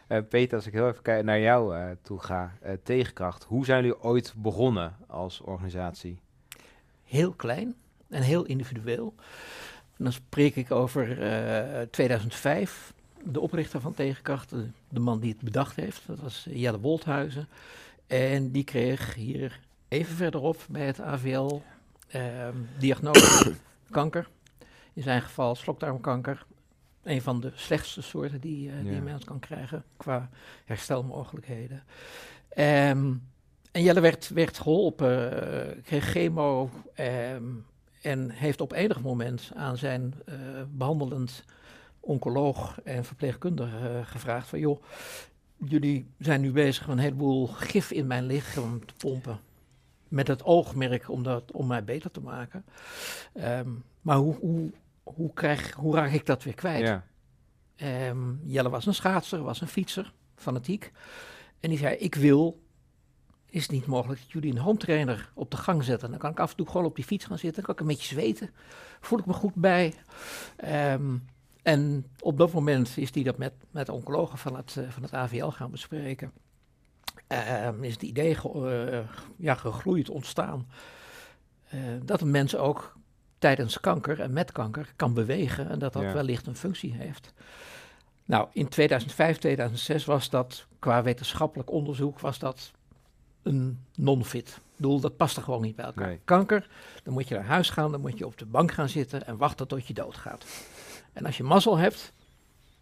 Eh, 0.07 0.19
Peter, 0.29 0.57
als 0.57 0.67
ik 0.67 0.73
heel 0.73 0.89
even 0.89 1.25
naar 1.25 1.41
jou 1.41 1.77
eh, 1.77 1.91
toe 2.03 2.19
ga, 2.19 2.53
eh, 2.61 2.73
Tegenkracht. 2.83 3.45
Hoe 3.45 3.65
zijn 3.65 3.85
jullie 3.85 4.03
ooit 4.03 4.35
begonnen 4.37 4.97
als 5.07 5.41
organisatie? 5.41 6.19
Heel 7.05 7.33
klein 7.33 7.75
en 8.09 8.23
heel 8.23 8.45
individueel. 8.45 9.15
Dan 9.97 10.13
spreek 10.13 10.57
ik 10.57 10.71
over 10.71 11.23
eh, 11.23 11.87
2005. 11.91 12.95
De 13.23 13.41
oprichter 13.41 13.81
van 13.81 13.95
Tegenkracht, 13.95 14.51
de, 14.51 14.67
de 14.89 15.01
man 15.01 15.21
die 15.21 15.33
het 15.33 15.41
bedacht 15.41 15.77
heeft, 15.77 16.07
dat 16.07 16.19
was 16.21 16.47
Jelle 16.51 16.81
Wolthuizen. 16.81 17.49
En 18.07 18.51
die 18.51 18.65
kreeg 18.65 19.15
hier 19.15 19.61
even 19.89 20.17
verderop 20.17 20.65
bij 20.69 20.87
het 20.87 21.01
AVL 21.01 21.61
ehm, 22.09 22.55
diagnose 22.79 23.55
kanker. 23.91 24.29
In 24.93 25.03
zijn 25.03 25.23
geval 25.23 25.55
slokdarmkanker. 25.55 26.47
Een 27.07 27.23
van 27.23 27.41
de 27.41 27.53
slechtste 27.55 28.03
soorten 28.03 28.41
die, 28.41 28.71
eh, 28.71 28.75
die 28.83 28.93
een 28.93 29.03
mens 29.03 29.25
kan 29.25 29.39
krijgen 29.39 29.85
qua 29.97 30.29
herstelmogelijkheden. 30.65 31.83
Ehm, 32.49 33.15
en 33.73 33.83
Jelle 33.83 34.01
werd, 34.01 34.29
werd 34.29 34.59
geholpen, 34.59 35.43
eh, 35.43 35.83
kreeg 35.83 36.05
chemo 36.05 36.71
ehm, 36.95 37.45
en 38.03 38.31
heeft 38.31 38.61
op 38.61 38.73
enig 38.73 39.03
moment 39.03 39.51
aan 39.55 39.77
zijn 39.77 40.15
eh, 40.25 40.37
behandelend 40.69 41.45
oncoloog 42.01 42.81
en 42.85 43.05
verpleegkundige 43.05 44.01
gevraagd 44.05 44.49
van 44.49 44.59
joh, 44.59 44.83
jullie 45.57 46.07
zijn 46.19 46.41
nu 46.41 46.53
bezig 46.53 46.87
met 46.87 46.97
een 46.97 47.03
heleboel 47.03 47.47
gif 47.47 47.91
in 47.91 48.07
mijn 48.07 48.27
lichaam 48.27 48.87
te 48.87 48.95
pompen. 48.97 49.39
Met 50.09 50.29
het 50.29 50.45
oogmerk 50.45 51.09
om, 51.09 51.23
dat, 51.23 51.53
om 51.53 51.67
mij 51.67 51.85
beter 51.85 52.11
te 52.11 52.21
maken. 52.21 52.65
Ehm, 53.33 53.71
maar 54.01 54.17
hoe, 54.17 54.35
hoe, 54.35 54.71
hoe, 55.15 55.33
krijg, 55.35 55.73
hoe 55.73 55.95
raak 55.95 56.11
ik 56.13 56.27
dat 56.27 56.43
weer 56.43 56.55
kwijt? 56.55 56.87
Ja, 56.87 57.05
Ehm, 57.77 58.35
Jelle 58.45 58.69
was 58.71 58.87
een 58.87 58.95
schaatser, 58.95 59.43
was 59.43 59.61
een 59.61 59.69
fietser, 59.69 60.13
fanatiek. 60.35 60.93
En 61.61 61.69
die 61.71 61.79
zei, 61.79 61.97
ik 61.97 62.15
wil, 62.15 62.63
is 63.47 63.63
het 63.63 63.71
niet 63.71 63.87
mogelijk 63.87 64.21
dat 64.21 64.31
jullie 64.31 64.51
een 64.53 64.59
home 64.59 64.79
trainer 64.79 65.31
op 65.35 65.51
de 65.51 65.57
gang 65.57 65.85
zetten? 65.85 66.11
Dan 66.11 66.19
kan 66.19 66.31
ik 66.31 66.41
af 66.41 66.51
en 66.51 66.57
toe 66.57 66.67
gewoon 66.67 66.87
op 66.87 66.97
die 66.97 67.05
fiets 67.05 67.25
gaan 67.25 67.39
zitten, 67.39 67.63
kan 67.63 67.75
ik 67.75 67.81
een 67.81 67.87
beetje 67.87 68.15
zweten, 68.15 68.51
voel 69.01 69.19
ik 69.19 69.27
me 69.27 69.33
goed 69.33 69.55
bij. 69.55 69.95
Ehm, 70.57 71.17
en 71.63 72.07
op 72.21 72.39
dat 72.39 72.53
moment 72.53 72.97
is 72.97 73.15
hij 73.15 73.23
dat 73.23 73.39
met, 73.39 73.53
met 73.71 73.87
de 73.87 73.93
oncologen 73.93 74.39
van 74.39 74.57
het, 74.57 74.77
eh, 74.77 74.89
van 74.91 75.03
het 75.03 75.15
AVL 75.15 75.47
gaan 75.49 75.71
bespreken. 75.71 76.33
Ehm, 77.27 77.83
is 77.85 77.93
het 77.93 78.03
idee 78.03 78.35
ge- 78.35 78.89
eh, 78.91 79.19
ja, 79.37 79.55
gegroeid, 79.55 80.11
ontstaan, 80.11 80.69
eh, 81.69 81.81
dat 82.03 82.21
een 82.21 82.31
mens 82.31 82.57
ook 82.57 82.97
tijdens 83.38 83.81
kanker 83.81 84.21
en 84.21 84.33
met 84.33 84.52
kanker 84.52 84.93
kan 84.97 85.14
bewegen 85.14 85.69
en 85.71 85.78
dat 85.78 85.93
dat 85.93 86.02
Ja. 86.02 86.12
wellicht 86.12 86.47
een 86.47 86.57
functie 86.57 86.95
heeft. 86.95 87.33
Nou, 88.25 88.49
in 88.52 88.69
2005, 88.69 89.38
2006 89.38 90.05
was 90.05 90.31
dat 90.31 90.66
qua 90.78 91.02
wetenschappelijk 91.02 91.71
onderzoek 91.71 92.21
was 92.21 92.38
dat 92.38 92.73
een 93.43 93.78
non-fit. 93.97 94.49
Ik 94.49 94.83
bedoel, 94.83 95.00
dat 95.00 95.16
past 95.16 95.37
er 95.37 95.43
gewoon 95.43 95.62
niet 95.62 95.76
bij 95.76 95.85
elkaar. 95.85 96.07
Nee. 96.07 96.21
Kanker, 96.25 96.69
dan 97.02 97.12
moet 97.12 97.28
je 97.28 97.35
naar 97.35 97.45
huis 97.45 97.71
gaan, 97.71 97.90
dan 97.90 98.00
moet 98.00 98.19
je 98.19 98.26
op 98.26 98.38
de 98.38 98.47
bank 98.47 98.73
gaan 98.73 98.88
zitten 98.88 99.26
en 99.26 99.37
wachten 99.37 99.69
tot 99.69 99.87
je 99.87 99.95
doodgaat. 99.95 100.45
En 101.12 101.26
als 101.26 101.37
je 101.37 101.43
mazzel 101.43 101.76
hebt, 101.76 102.12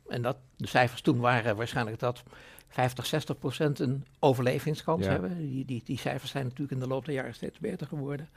en 0.08 0.22
dat, 0.22 0.36
de 0.56 0.66
cijfers 0.66 1.00
toen 1.00 1.18
waren 1.20 1.56
waarschijnlijk 1.56 1.98
dat 1.98 2.22
50, 2.68 3.06
60 3.06 3.38
procent 3.38 3.78
een 3.78 4.06
overlevingskans 4.18 5.04
Ja. 5.04 5.10
hebben. 5.10 5.38
Die, 5.38 5.64
die, 5.64 5.82
die 5.84 5.98
cijfers 5.98 6.30
zijn 6.30 6.44
natuurlijk 6.44 6.72
in 6.72 6.78
de 6.80 6.86
loop 6.86 7.04
der 7.04 7.14
jaren 7.14 7.34
steeds 7.34 7.58
beter 7.58 7.86
geworden. 7.86 8.28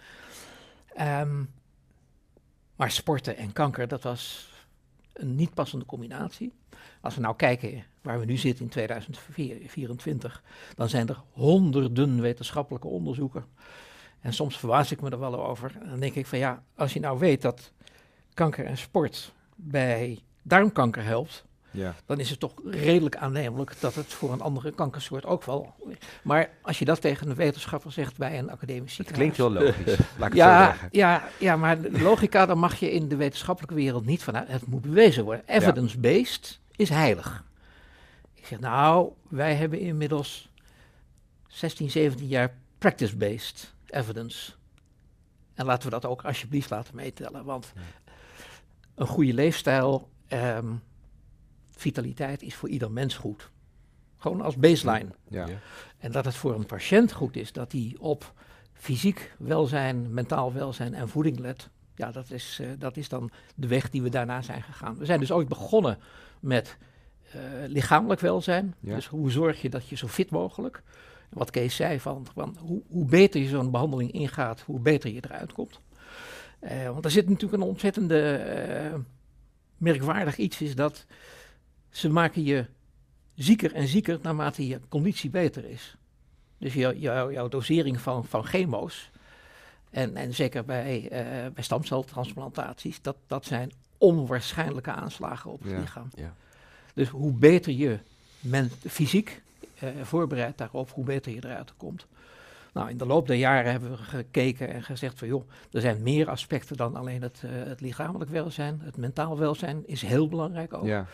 Ehm, 0.95 1.43
maar 2.77 2.91
sporten 2.91 3.38
en 3.38 3.53
kanker, 3.53 3.88
dat 3.88 4.03
was 4.03 4.51
een 5.13 5.36
niet 5.36 5.53
passende 5.53 5.86
combinatie. 5.86 6.53
Als 7.01 7.15
we 7.15 7.22
nou 7.22 7.36
kijken 7.36 7.84
waar 8.01 8.19
we 8.19 8.25
nu 8.25 8.38
zitten 8.38 8.65
in 8.65 8.72
2024, 8.72 10.43
dan 10.75 10.89
zijn 10.89 11.07
er 11.07 11.22
honderden 11.31 12.22
wetenschappelijke 12.22 12.88
onderzoeken. 12.88 13.46
En 14.22 14.34
soms 14.34 14.57
verbaas 14.57 14.91
ik 14.91 15.01
me 15.01 15.10
er 15.10 15.19
wel 15.19 15.46
over. 15.48 15.77
En 15.81 15.89
dan 15.89 16.00
denk 16.00 16.15
ik 16.15 16.25
van 16.25 16.39
ja, 16.39 16.63
als 16.75 16.93
je 16.93 17.00
nou 17.00 17.19
weet 17.19 17.41
dat 17.41 17.72
kanker 18.34 18.65
en 18.65 18.77
sport 18.77 19.34
bij 19.55 20.19
darmkanker 20.41 21.03
helpt, 21.03 21.46
ja. 21.77 21.96
dan 22.05 22.19
is 22.19 22.29
het 22.29 22.39
toch 22.39 22.53
redelijk 22.65 23.15
aannemelijk 23.15 23.75
dat 23.79 23.96
het 23.96 24.13
voor 24.13 24.31
een 24.31 24.41
andere 24.41 24.72
kankersoort 24.72 25.25
ook 25.25 25.43
wel. 25.43 25.74
Maar 26.24 26.50
als 26.62 26.79
je 26.79 26.86
dat 26.86 27.01
tegen 27.01 27.29
een 27.29 27.36
wetenschapper 27.36 27.91
zegt 27.91 28.17
bij 28.17 28.39
een 28.39 28.51
academisch 28.51 28.98
Het 28.98 29.12
klinkt 29.12 29.38
heel 29.38 29.51
logisch, 29.51 29.98
laat 30.19 30.34
ik 30.34 30.34
het 30.34 30.34
zo 30.34 30.38
Ja, 30.38 30.75
ja, 30.91 31.24
ja, 31.39 31.55
maar 31.55 31.81
de 31.81 32.01
logica, 32.01 32.46
daar 32.46 32.57
mag 32.57 32.79
je 32.79 32.91
in 32.91 33.07
de 33.07 33.15
wetenschappelijke 33.15 33.75
wereld 33.75 34.05
niet 34.05 34.24
vanuit. 34.24 34.48
Het 34.48 34.67
moet 34.67 34.81
bewezen 34.81 35.24
worden. 35.24 35.43
Evidence-based 35.48 36.60
is 36.75 36.89
heilig. 36.89 37.43
Ik 38.34 38.46
zeg, 38.46 38.60
nou, 38.60 39.12
wij 39.29 39.55
hebben 39.55 39.79
inmiddels 39.79 40.50
16, 41.48 41.89
17 41.89 42.27
jaar 42.27 42.53
practice-based 42.77 43.74
evidence. 43.89 44.51
En 45.53 45.65
laten 45.65 45.84
we 45.84 45.89
dat 45.89 46.05
ook 46.05 46.24
alsjeblieft 46.24 46.69
laten 46.69 46.96
meetellen. 46.96 47.46
Want 47.46 47.74
een 48.96 49.07
goede 49.07 49.34
leefstijl, 49.34 50.10
ehm, 50.27 50.65
vitaliteit 51.79 52.41
is 52.41 52.55
voor 52.55 52.69
ieder 52.69 52.91
mens 52.91 53.17
goed. 53.17 53.50
Gewoon 54.17 54.41
als 54.41 54.55
baseline. 54.55 55.10
Ja. 55.27 55.48
Ja. 55.48 55.57
En 55.98 56.12
dat 56.12 56.25
het 56.25 56.36
voor 56.36 56.55
een 56.55 56.65
patiënt 56.65 57.12
goed 57.12 57.36
is 57.36 57.51
dat 57.51 57.72
hij 57.72 57.96
op 58.00 58.34
fysiek 58.74 59.31
welzijn, 59.38 60.13
mentaal 60.13 60.53
welzijn 60.53 60.93
en 60.93 61.10
voeding 61.10 61.39
let. 61.39 61.69
Ja, 61.96 62.12
dat 62.12 62.31
is, 62.31 62.60
eh, 62.62 62.67
dat 62.79 62.98
is 62.98 63.10
dan 63.10 63.29
de 63.55 63.67
weg 63.67 63.89
die 63.89 64.01
we 64.01 64.10
daarna 64.10 64.41
zijn 64.41 64.63
gegaan. 64.63 64.98
We 64.98 65.05
zijn 65.05 65.19
dus 65.19 65.31
ooit 65.31 65.48
begonnen 65.48 65.98
met 66.39 66.77
eh, 67.31 67.41
lichamelijk 67.67 68.22
welzijn. 68.22 68.75
Ja. 68.79 68.96
Dus 68.96 69.07
hoe 69.07 69.31
zorg 69.31 69.62
je 69.62 69.69
dat 69.69 69.88
je 69.88 69.96
zo 69.96 70.07
fit 70.07 70.29
mogelijk. 70.29 70.84
Wat 71.29 71.51
Kees 71.51 71.75
zei, 71.75 72.00
van, 72.00 72.27
van 72.34 72.57
hoe, 72.60 72.81
hoe 72.88 73.05
beter 73.05 73.41
je 73.41 73.48
zo'n 73.48 73.72
behandeling 73.72 74.12
ingaat, 74.12 74.62
hoe 74.62 74.79
beter 74.79 75.13
je 75.13 75.24
eruit 75.25 75.53
komt. 75.53 75.79
Eh, 76.60 76.89
want 76.89 77.05
er 77.05 77.12
zit 77.12 77.29
natuurlijk 77.29 77.62
een 77.62 77.69
ontzettende 77.69 79.03
merkwaardig 79.77 80.38
iets, 80.38 80.62
is 80.62 80.75
dat 80.75 81.05
ze 81.89 82.10
maken 82.10 82.44
je 82.44 82.65
zieker 83.36 83.74
en 83.74 83.88
zieker 83.88 84.20
naarmate 84.22 84.67
je 84.67 84.79
conditie 84.89 85.29
beter 85.29 85.65
is. 85.65 85.96
Dus 86.58 86.74
jou- 86.74 86.96
jou- 86.96 87.34
jouw 87.34 87.48
dosering 87.48 88.01
van, 88.01 88.25
van 88.25 88.44
chemo's, 88.44 89.10
en, 89.89 90.15
en 90.15 90.34
zeker 90.34 90.65
bij, 90.65 91.10
eh, 91.10 91.51
bij 91.53 91.63
stamceltransplantaties, 91.63 93.01
dat, 93.01 93.15
dat 93.27 93.46
zijn 93.46 93.72
onwaarschijnlijke 93.98 94.91
aanslagen 94.91 95.51
op 95.51 95.62
het 95.62 95.72
Ja. 95.72 95.79
lichaam. 95.79 96.10
Ja. 96.15 96.34
Dus 96.94 97.10
hoe 97.10 97.32
beter 97.34 97.72
je 97.74 98.00
men, 98.39 98.72
fysiek 98.88 99.41
eh, 99.79 99.89
voorbereidt 100.03 100.58
daarop, 100.58 100.91
hoe 100.91 101.06
beter 101.06 101.32
je 101.32 101.46
eruit 101.46 101.74
komt. 101.77 102.06
Nou, 102.74 102.89
in 102.89 102.98
de 102.98 103.06
loop 103.06 103.27
der 103.27 103.36
jaren 103.36 103.72
hebben 103.72 103.91
we 103.91 103.98
gekeken 103.98 104.74
en 104.74 104.84
gezegd 104.84 105.20
van 105.20 105.27
joh, 105.27 105.50
er 105.72 105.82
zijn 105.82 106.03
meer 106.03 106.29
aspecten 106.29 106.77
dan 106.77 106.96
alleen 106.96 107.22
het, 107.22 107.41
eh, 107.44 107.50
het 107.51 107.82
lichamelijk 107.82 108.29
welzijn. 108.32 108.79
Het 108.84 108.98
mentaal 108.98 109.38
welzijn 109.38 109.84
is 109.88 110.01
heel 110.01 110.27
belangrijk 110.27 110.74
ook. 110.74 110.86
Ja. 110.86 111.06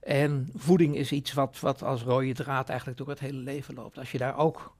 En 0.00 0.48
voeding 0.56 0.96
is 0.96 1.12
iets 1.12 1.32
wat, 1.32 1.60
wat 1.60 1.82
als 1.82 2.02
rode 2.02 2.32
draad 2.34 2.68
eigenlijk 2.68 2.98
door 2.98 3.08
het 3.08 3.18
hele 3.20 3.38
leven 3.38 3.74
loopt. 3.74 3.98
Als 3.98 4.12
je 4.12 4.18
daar 4.18 4.36
ook 4.36 4.76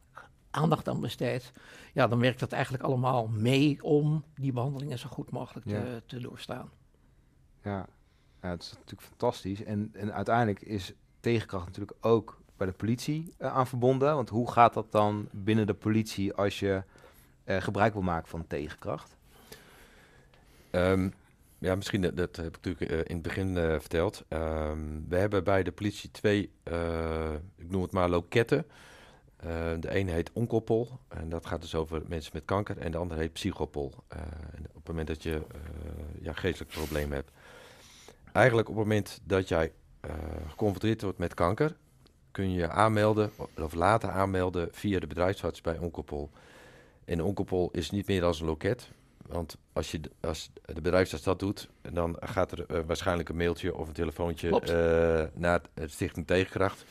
aandacht 0.50 0.88
aan 0.88 1.00
besteedt, 1.00 1.52
ja, 1.92 2.06
dan 2.06 2.18
werkt 2.18 2.40
dat 2.40 2.52
eigenlijk 2.52 2.84
allemaal 2.84 3.26
mee 3.28 3.82
om 3.82 4.25
die 4.34 4.52
behandelingen 4.52 4.98
zo 4.98 5.08
goed 5.08 5.30
mogelijk 5.30 5.66
te, 5.66 5.75
Ja. 5.75 6.00
te 6.06 6.20
doorstaan. 6.20 6.70
Ja. 7.62 7.87
ja, 8.42 8.48
het 8.48 8.62
is 8.62 8.70
natuurlijk 8.72 9.08
fantastisch. 9.08 9.64
En, 9.64 9.90
en 9.92 10.12
uiteindelijk 10.12 10.60
is 10.60 10.92
tegenkracht 11.20 11.66
natuurlijk 11.66 11.96
ook 12.00 12.40
bij 12.56 12.66
de 12.66 12.72
politie 12.72 13.34
eh, 13.38 13.54
aan 13.54 13.66
verbonden. 13.66 14.14
Want 14.14 14.28
hoe 14.28 14.50
gaat 14.50 14.75
dat 14.75 14.92
dan 14.92 15.28
binnen 15.32 15.66
de 15.66 15.75
politie 15.75 16.34
als 16.34 16.58
je 16.58 16.82
eh, 17.44 17.60
gebruik 17.60 17.92
wil 17.92 18.02
maken 18.02 18.28
van 18.28 18.46
tegenkracht? 18.46 19.16
Ehm, 20.70 21.10
ja, 21.59 21.75
misschien, 21.75 22.00
dat, 22.00 22.37
heb 22.37 22.57
ik 22.57 22.65
natuurlijk 22.65 22.91
eh, 22.91 22.99
in 22.99 23.15
het 23.15 23.23
begin 23.23 23.57
eh, 23.57 23.79
verteld. 23.79 24.25
Ehm, 24.29 24.79
we 25.09 25.17
hebben 25.17 25.45
bij 25.45 25.62
de 25.62 25.73
politie 25.73 26.11
twee, 26.11 26.50
eh, 26.62 27.33
ik 27.57 27.71
noem 27.71 27.83
het 27.83 27.93
maar 27.93 28.09
loketten. 28.09 28.67
De 29.81 29.91
ene 29.91 30.11
heet 30.11 30.31
Onkoppel 30.33 31.00
en 31.09 31.29
dat 31.29 31.47
gaat 31.47 31.61
dus 31.61 31.75
over 31.75 32.03
mensen 32.07 32.31
met 32.35 32.45
kanker. 32.45 32.79
En 32.79 32.91
de 32.91 32.99
andere 32.99 33.21
heet 33.21 33.33
Psychopol. 33.33 33.95
Op 34.69 34.75
het 34.75 34.88
moment 34.88 35.07
dat 35.07 35.23
je 35.23 35.43
ja, 36.21 36.33
geestelijk 36.33 36.71
probleem 36.71 37.12
hebt. 37.12 37.31
Eigenlijk 38.33 38.69
op 38.69 38.75
het 38.75 38.85
moment 38.85 39.21
dat 39.25 39.49
jij 39.49 39.73
geconfronteerd 40.49 41.03
wordt 41.03 41.19
met 41.19 41.35
kanker, 41.35 41.77
kun 42.31 42.50
je 42.50 42.59
je 42.59 42.69
aanmelden 42.69 43.31
of 43.57 43.75
laten 43.75 44.12
aanmelden 44.12 44.69
via 44.73 44.99
de 45.00 45.07
bedrijfsarts 45.07 45.61
bij 45.61 45.79
Onkoppol. 45.79 46.31
En 47.05 47.23
Onkoppol 47.23 47.71
is 47.73 47.91
niet 47.91 48.07
meer 48.07 48.25
als 48.25 48.41
een 48.41 48.47
loket. 48.47 48.91
Want 49.28 49.56
als, 49.73 49.90
je, 49.90 50.00
als 50.20 50.50
de 50.64 50.80
bedrijfsarts 50.80 51.25
dat 51.25 51.38
doet, 51.38 51.68
dan 51.92 52.16
gaat 52.20 52.52
er 52.52 52.66
eh, 52.66 52.80
waarschijnlijk 52.87 53.28
een 53.28 53.37
mailtje 53.37 53.75
of 53.75 53.88
een 53.88 53.94
telefoontje 53.94 54.61
eh, 54.61 55.40
naar 55.40 55.61
het 55.75 55.92
Stichting 55.92 56.26
Tegenkracht. 56.26 56.85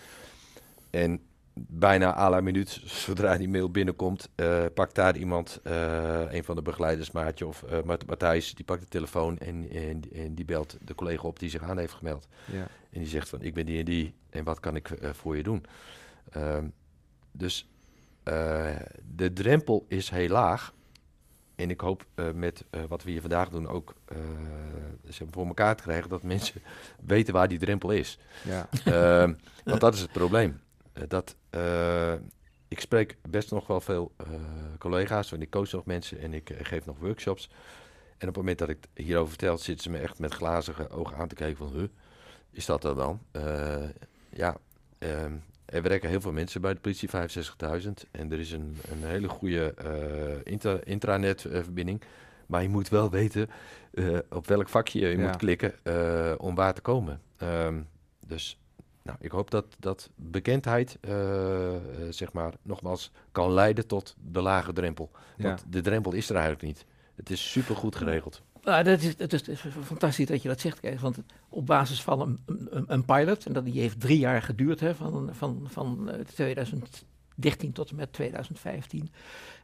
En 0.89 1.22
bijna 1.53 2.17
à 2.17 2.29
la 2.29 2.41
minuut, 2.41 2.82
zodra 3.06 3.38
die 3.38 3.50
mail 3.50 3.72
binnenkomt, 3.72 4.29
eh, 4.36 4.65
pakt 4.74 4.96
daar 4.96 5.17
iemand, 5.17 5.60
een 5.63 6.44
van 6.44 6.56
de 6.56 6.62
begeleiders, 6.62 7.12
Maatje 7.12 7.48
of 7.48 7.63
Matthijs, 7.84 8.56
die 8.56 8.65
pakt 8.65 8.82
de 8.82 8.88
telefoon 8.88 9.38
en, 9.38 9.70
en, 9.70 10.01
en, 10.13 10.36
die 10.36 10.46
belt 10.46 10.77
de 10.82 10.96
collega 10.96 11.27
op 11.27 11.39
die 11.39 11.50
zich 11.50 11.63
aan 11.63 11.77
heeft 11.77 11.94
gemeld. 11.94 12.27
Ja. 12.46 12.67
En 12.89 13.00
die 13.00 13.08
zegt 13.08 13.29
van, 13.29 13.41
ik 13.41 13.53
ben 13.53 13.65
die 13.65 13.79
en 13.79 13.86
die 13.86 14.13
en 14.29 14.44
wat 14.44 14.60
kan 14.60 14.75
ik 14.75 14.89
voor 15.01 15.38
je 15.38 15.44
doen? 15.44 15.65
Ehm, 16.32 16.65
dus 17.32 17.70
de 19.15 19.34
drempel 19.34 19.86
is 19.88 20.10
heel 20.10 20.29
laag. 20.29 20.74
En 21.58 21.70
ik 21.70 21.82
hoop 21.82 22.06
met 22.34 22.66
wat 22.88 23.04
we 23.04 23.12
hier 23.12 23.22
vandaag 23.22 23.50
doen 23.50 23.68
ook 23.68 23.96
voor 25.32 25.46
elkaar 25.48 25.76
te 25.76 25.84
krijgen 25.84 26.10
dat 26.10 26.24
mensen 26.24 26.62
weten 27.06 27.34
waar 27.34 27.48
die 27.48 27.60
drempel 27.60 27.92
is. 27.92 28.20
Ja. 28.44 28.70
Ehm, 28.84 29.34
want 29.66 29.82
dat 29.82 29.94
is 29.94 30.00
het 30.00 30.12
probleem. 30.12 30.62
Eh, 30.94 31.04
dat, 31.08 31.36
ik 32.68 32.80
spreek 32.80 33.18
best 33.30 33.52
nog 33.52 33.68
wel 33.68 33.82
veel 33.82 34.16
collega's, 34.80 35.30
want 35.30 35.42
ik 35.42 35.50
coach 35.50 35.72
nog 35.72 35.86
mensen 35.86 36.20
en 36.20 36.34
ik 36.34 36.52
geef 36.62 36.86
nog 36.86 37.00
workshops. 37.00 37.50
En 38.18 38.28
op 38.28 38.36
het 38.36 38.36
moment 38.36 38.58
dat 38.58 38.70
ik 38.70 38.86
hierover 38.94 39.30
vertel, 39.30 39.58
zitten 39.58 39.84
ze 39.84 39.90
me 39.90 39.98
echt 39.98 40.20
met 40.20 40.34
glazige 40.34 40.90
ogen 40.90 41.18
aan 41.18 41.28
te 41.28 41.36
kijken 41.36 41.58
van, 41.58 41.74
huh, 41.74 41.88
is 42.52 42.66
dat 42.66 42.84
er 42.84 42.96
dan? 42.96 43.22
ja, 44.30 44.58
ehm, 44.98 45.34
er 45.68 45.82
werken 45.82 46.10
heel 46.10 46.22
veel 46.22 46.32
mensen 46.32 46.62
bij 46.62 46.74
de 46.74 46.80
politie, 46.80 47.10
65.000. 47.10 47.90
En 48.12 48.32
er 48.32 48.40
is 48.40 48.52
een, 48.52 48.78
een 48.92 49.04
hele 49.04 49.28
goede 49.28 49.74
inter, 50.44 50.88
intranet-verbinding. 50.88 52.02
Maar 52.46 52.62
je 52.62 52.70
moet 52.70 52.90
wel 52.90 53.10
weten 53.10 53.50
op 54.30 54.48
welk 54.48 54.70
vakje 54.70 55.08
je 55.08 55.18
moet 55.18 55.36
klikken 55.36 55.74
om 56.40 56.56
waar 56.56 56.74
te 56.74 56.82
komen. 56.82 57.22
Um, 57.44 57.88
dus 58.28 58.60
nou, 59.08 59.20
ik 59.22 59.32
hoop 59.32 59.52
dat, 59.52 59.66
dat 59.80 60.10
bekendheid, 60.16 60.98
uh, 61.02 61.14
zeg 62.10 62.34
maar, 62.34 62.54
nogmaals, 62.62 63.12
kan 63.32 63.52
leiden 63.52 63.88
tot 63.88 64.16
de 64.32 64.42
lage 64.42 64.74
drempel. 64.74 65.12
Want 65.38 65.64
de 65.70 65.82
drempel 65.82 66.14
is 66.14 66.30
er 66.30 66.36
eigenlijk 66.36 66.66
niet. 66.66 66.86
Het 67.16 67.30
is 67.30 67.52
super 67.52 67.76
goed 67.76 67.96
geregeld. 67.96 68.42
Nou, 68.68 68.84
dat 68.84 69.02
is, 69.02 69.14
het 69.18 69.48
is 69.48 69.64
fantastisch 69.84 70.26
dat 70.26 70.42
je 70.42 70.48
dat 70.48 70.60
zegt, 70.60 70.80
Kees. 70.80 71.02
Want 71.02 71.18
op 71.50 71.66
basis 71.66 72.02
van 72.02 72.22
een, 72.22 72.40
een, 72.70 72.86
een, 72.88 73.06
pilot, 73.06 73.46
en 73.46 73.54
dat 73.54 73.66
die 73.66 73.80
heeft 73.80 74.00
drie 74.00 74.20
jaar 74.20 74.42
geduurd, 74.42 74.80
hè, 74.80 74.96
van, 74.96 75.30
van, 75.32 75.68
van 75.70 76.12
2013 76.34 77.72
tot 77.72 77.90
en 77.90 77.96
met 77.96 78.14
2015. 78.14 79.12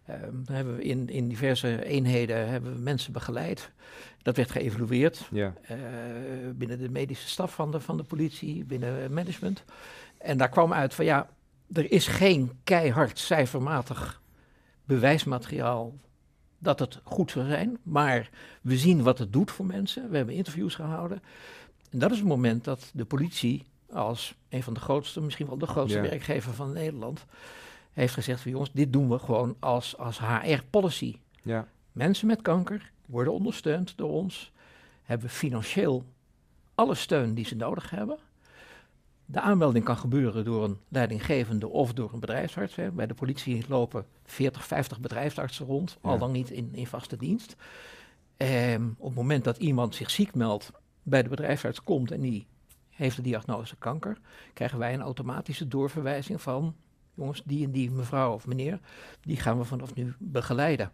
Um, 0.10 0.44
dan 0.46 0.56
hebben 0.56 0.76
we 0.76 0.84
in, 0.84 1.10
in 1.10 1.28
diverse 1.28 1.86
eenheden 1.86 2.50
hebben 2.50 2.74
we 2.74 2.80
mensen 2.80 3.14
begeleid. 3.14 3.72
Dat 4.22 4.36
werd 4.36 4.52
geëvalueerd 4.52 5.28
ja. 5.32 5.54
uh, 5.72 5.78
binnen 6.56 6.80
de 6.80 6.90
medische 6.90 7.28
staf 7.28 7.54
van 7.54 7.72
de, 7.72 7.80
van 7.80 7.98
de 7.98 8.04
politie, 8.04 8.66
binnen 8.66 9.14
management. 9.14 9.64
En 10.18 10.38
daar 10.38 10.50
kwam 10.50 10.74
uit 10.74 10.94
van 10.94 11.06
ja, 11.06 11.30
er 11.74 11.92
is 11.92 12.08
geen 12.08 12.52
keihard 12.64 13.20
cijfermatig 13.20 14.22
bewijsmateriaal 14.86 15.94
dat 16.64 16.80
het 16.80 17.00
goed 17.04 17.32
zou 17.32 17.48
zijn. 17.48 17.78
Maar 17.84 18.30
we 18.62 18.78
zien 18.78 19.04
wat 19.04 19.18
het 19.18 19.34
doet 19.34 19.52
voor 19.52 19.66
mensen. 19.66 20.10
We 20.10 20.18
hebben 20.18 20.36
interviews 20.36 20.76
gehouden. 20.76 21.22
En 21.90 22.00
dat 22.00 22.12
is 22.12 22.18
het 22.18 22.28
moment 22.28 22.64
dat 22.64 22.92
de 22.94 23.06
politie 23.06 23.64
als 23.92 24.36
een 24.50 24.64
van 24.64 24.74
de 24.74 24.80
grootste, 24.80 25.22
misschien 25.22 25.48
wel 25.48 25.58
de 25.58 25.68
grootste 25.68 26.02
ja. 26.02 26.10
werkgever 26.10 26.54
van 26.54 26.74
Nederland 26.74 27.26
heeft 27.94 28.14
gezegd 28.14 28.42
van 28.42 28.52
jongens, 28.52 28.72
dit 28.72 28.94
doen 28.94 29.10
we 29.10 29.20
gewoon 29.20 29.56
als, 29.60 29.98
als 29.98 30.20
HR-policy. 30.20 31.16
Ja. 31.42 31.68
Mensen 31.92 32.28
met 32.28 32.42
kanker 32.42 32.92
worden 33.06 33.34
ondersteund 33.34 33.98
door 33.98 34.10
ons, 34.10 34.52
hebben 35.04 35.30
financieel 35.30 36.06
alle 36.76 36.96
steun 36.96 37.34
die 37.34 37.46
ze 37.46 37.56
nodig 37.56 37.90
hebben. 37.90 38.18
De 39.26 39.40
aanmelding 39.40 39.86
kan 39.86 39.98
gebeuren 39.98 40.46
door 40.46 40.64
een 40.64 40.78
leidinggevende 40.88 41.68
of 41.68 41.94
door 41.94 42.14
een 42.14 42.20
bedrijfsarts. 42.20 42.76
Hè. 42.76 42.92
Bij 42.92 43.08
de 43.08 43.14
politie 43.14 43.66
lopen 43.68 44.06
40, 44.26 44.66
50 44.66 45.00
bedrijfsartsen 45.00 45.66
rond, 45.66 45.98
al 46.02 46.18
dan 46.18 46.32
niet 46.32 46.50
in, 46.50 46.70
in 46.74 46.88
vaste 46.88 47.18
dienst. 47.18 47.56
Ehm, 48.38 48.88
op 48.98 49.08
het 49.08 49.16
moment 49.16 49.44
dat 49.44 49.58
iemand 49.58 49.96
zich 49.96 50.10
ziek 50.10 50.36
meldt, 50.36 50.72
bij 51.04 51.24
de 51.24 51.30
bedrijfsarts 51.30 51.84
komt 51.84 52.12
en 52.12 52.22
die 52.22 52.48
heeft 52.90 53.16
de 53.16 53.22
diagnose 53.22 53.76
kanker, 53.76 54.18
krijgen 54.54 54.80
wij 54.80 54.94
een 54.94 55.02
automatische 55.02 55.68
doorverwijzing 55.68 56.42
van 56.42 56.76
jongens, 57.14 57.42
die 57.46 57.66
en 57.66 57.72
die 57.72 57.92
mevrouw 57.92 58.34
of 58.34 58.48
meneer, 58.48 58.80
die 59.22 59.38
gaan 59.38 59.58
we 59.58 59.64
vanaf 59.64 59.96
nu 59.96 60.14
begeleiden. 60.20 60.92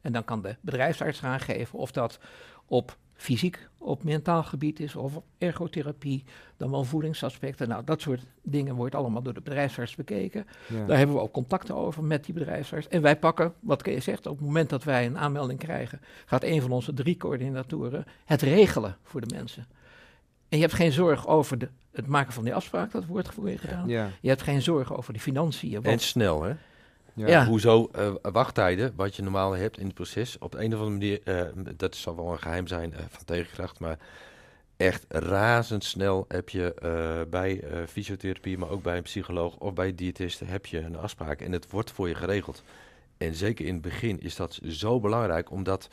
En 0.00 0.12
dan 0.12 0.24
kan 0.24 0.42
de 0.42 0.56
bedrijfsarts 0.60 1.22
aangeven 1.22 1.78
of 1.78 1.92
dat 1.92 2.18
op 2.66 2.96
fysiek, 3.22 3.68
op 3.78 4.04
mentaal 4.04 4.42
gebied 4.42 4.80
is, 4.80 4.96
of 4.96 5.16
op 5.16 5.24
ergotherapie, 5.38 6.24
dan 6.56 6.70
wel 6.70 6.84
voedingsaspecten. 6.84 7.68
Nou, 7.68 7.84
dat 7.84 8.00
soort 8.00 8.26
dingen 8.42 8.74
wordt 8.74 8.94
allemaal 8.94 9.22
door 9.22 9.34
de 9.34 9.40
bedrijfsarts 9.40 9.94
bekeken. 9.94 10.46
Daar 10.86 10.98
hebben 10.98 11.16
we 11.16 11.22
ook 11.22 11.32
contacten 11.32 11.76
over 11.76 12.04
met 12.04 12.24
die 12.24 12.34
bedrijfsarts. 12.34 12.88
En 12.88 13.02
wij 13.02 13.18
pakken, 13.18 13.54
wat 13.60 13.86
je 13.86 14.00
zegt, 14.00 14.26
op 14.26 14.36
het 14.36 14.46
moment 14.46 14.70
dat 14.70 14.84
wij 14.84 15.06
een 15.06 15.18
aanmelding 15.18 15.58
krijgen, 15.58 16.00
gaat 16.26 16.42
een 16.42 16.60
van 16.60 16.70
onze 16.70 16.94
drie 16.94 17.16
coördinatoren 17.16 18.04
het 18.24 18.42
regelen 18.42 18.96
voor 19.02 19.20
de 19.20 19.34
mensen. 19.34 19.66
En 20.48 20.58
je 20.58 20.64
hebt 20.64 20.76
geen 20.76 20.92
zorg 20.92 21.26
over 21.26 21.58
de, 21.58 21.68
het 21.90 22.06
maken 22.06 22.32
van 22.32 22.44
die 22.44 22.54
afspraak, 22.54 22.92
dat 22.92 23.06
wordt 23.06 23.28
voor 23.28 23.50
je 23.50 23.58
gedaan. 23.58 23.88
Ja. 23.88 24.10
Je 24.20 24.28
hebt 24.28 24.42
geen 24.42 24.62
zorg 24.62 24.96
over 24.96 25.12
de 25.12 25.20
financiën. 25.20 25.82
En 25.82 25.98
snel, 25.98 26.42
hè? 26.42 26.54
Ja. 27.14 27.28
ja. 27.28 27.46
Hoezo 27.46 27.90
uh, 27.96 28.12
wachttijden, 28.22 28.92
wat 28.96 29.16
je 29.16 29.22
normaal 29.22 29.52
hebt 29.52 29.78
in 29.78 29.86
het 29.86 29.94
proces, 29.94 30.38
op 30.38 30.54
een 30.54 30.74
of 30.74 30.80
andere 30.80 30.90
manier, 30.90 31.20
uh, 31.24 31.64
dat 31.76 31.96
zal 31.96 32.16
wel 32.16 32.32
een 32.32 32.38
geheim 32.38 32.66
zijn 32.66 32.90
uh, 32.90 32.98
van 33.08 33.24
tegenkracht, 33.24 33.78
maar 33.78 33.98
echt 34.76 35.04
razendsnel 35.08 36.24
heb 36.28 36.48
je 36.48 36.74
bij 37.30 37.64
fysiotherapie, 37.88 38.58
maar 38.58 38.70
ook 38.70 38.82
bij 38.82 38.96
een 38.96 39.02
psycholoog 39.02 39.56
of 39.56 39.72
bij 39.72 39.88
een 39.88 39.96
diëtist, 39.96 40.40
heb 40.40 40.66
je 40.66 40.78
een 40.78 40.96
afspraak 40.96 41.40
en 41.40 41.52
het 41.52 41.70
wordt 41.70 41.90
voor 41.90 42.08
je 42.08 42.14
geregeld. 42.14 42.62
En 43.18 43.34
zeker 43.34 43.66
in 43.66 43.72
het 43.72 43.82
begin 43.82 44.20
is 44.20 44.36
dat 44.36 44.60
zo 44.68 45.00
belangrijk, 45.00 45.50
omdat 45.50 45.88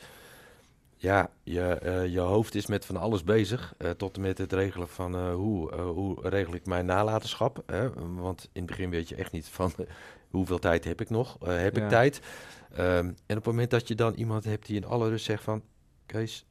ja, 0.96 1.30
je, 1.42 1.80
uh, 1.82 2.12
je 2.12 2.20
hoofd 2.20 2.54
is 2.54 2.66
met 2.66 2.86
van 2.86 2.96
alles 2.96 3.24
bezig. 3.24 3.74
Uh, 3.78 3.90
tot 3.90 4.16
en 4.16 4.22
met 4.22 4.38
het 4.38 4.52
regelen 4.52 4.88
van 4.88 5.14
uh, 5.14 5.34
hoe, 5.34 5.74
hoe 5.74 6.28
regel 6.28 6.54
ik 6.54 6.66
mijn 6.66 6.86
nalatenschap. 6.86 7.62
Hè? 7.66 7.90
Want 8.14 8.42
in 8.52 8.62
het 8.62 8.66
begin 8.66 8.90
weet 8.90 9.08
je 9.08 9.14
echt 9.14 9.32
niet 9.32 9.48
van 9.48 9.72
hoeveel 10.30 10.58
tijd 10.58 10.84
heb 10.84 11.00
ik 11.00 11.10
nog. 11.10 11.36
heb 11.40 11.76
ja. 11.76 11.82
ik 11.82 11.88
tijd? 11.88 12.20
Um, 12.72 12.78
en 12.78 13.14
op 13.26 13.34
het 13.36 13.44
moment 13.44 13.70
dat 13.70 13.88
je 13.88 13.94
dan 13.94 14.14
iemand 14.14 14.44
hebt 14.44 14.66
die 14.66 14.76
in 14.76 14.84
alle 14.84 15.08
rust 15.08 15.24
zegt 15.24 15.42
van... 15.42 15.62
Kees, 16.06 16.46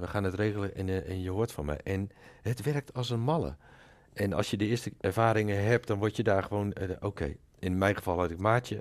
we 0.00 0.06
gaan 0.06 0.24
het 0.24 0.34
regelen 0.34 0.74
en, 0.74 1.06
en 1.06 1.22
je 1.22 1.30
hoort 1.30 1.52
van 1.52 1.64
mij. 1.64 1.80
En 1.84 2.10
het 2.42 2.62
werkt 2.62 2.94
als 2.94 3.10
een 3.10 3.20
malle. 3.20 3.56
En 4.12 4.32
als 4.32 4.50
je 4.50 4.56
de 4.56 4.66
eerste 4.66 4.92
ervaringen 5.00 5.64
hebt, 5.64 5.86
dan 5.86 5.98
word 5.98 6.16
je 6.16 6.22
daar 6.22 6.42
gewoon... 6.42 6.74
Oké, 7.00 7.36
in 7.58 7.78
mijn 7.78 7.96
geval 7.96 8.18
had 8.18 8.30
ik 8.30 8.38
maatje 8.38 8.78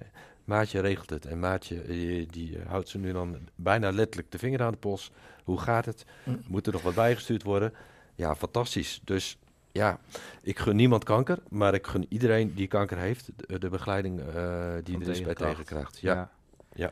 Maatje 0.50 0.80
regelt 0.80 1.10
het. 1.10 1.26
En 1.26 1.40
Maatje 1.40 1.84
die, 2.32 2.58
houdt 2.68 2.90
ze 2.90 2.98
nu 2.98 3.12
dan 3.12 3.38
bijna 3.56 3.92
letterlijk 3.92 4.32
de 4.32 4.38
vinger 4.38 4.62
aan 4.62 4.72
de 4.72 4.78
pols. 4.78 5.12
Hoe 5.44 5.60
gaat 5.60 5.86
het? 5.86 6.06
Mm. 6.24 6.42
Moet 6.48 6.68
er 6.68 6.74
nog 6.74 6.82
wat 6.82 6.96
bijgestuurd 6.96 7.44
worden? 7.44 7.74
Ja, 8.16 8.36
fantastisch. 8.36 9.02
Dus 9.04 9.38
ja, 9.72 10.00
ik 10.42 10.60
gun 10.60 10.76
niemand 10.76 11.04
kanker, 11.04 11.40
maar 11.50 11.74
ik 11.74 11.88
gun 11.88 12.06
iedereen 12.10 12.54
die 12.54 12.68
kanker 12.68 12.98
heeft 12.98 13.32
de, 13.36 13.60
de 13.60 13.70
begeleiding 13.70 14.20
uh, 14.20 14.74
die 14.84 15.00
er 15.00 15.10
is 15.10 15.22
bij 15.22 15.36
tegenkracht. 15.36 16.00
Ja. 16.00 16.14
ja. 16.14 16.30
ja. 16.74 16.92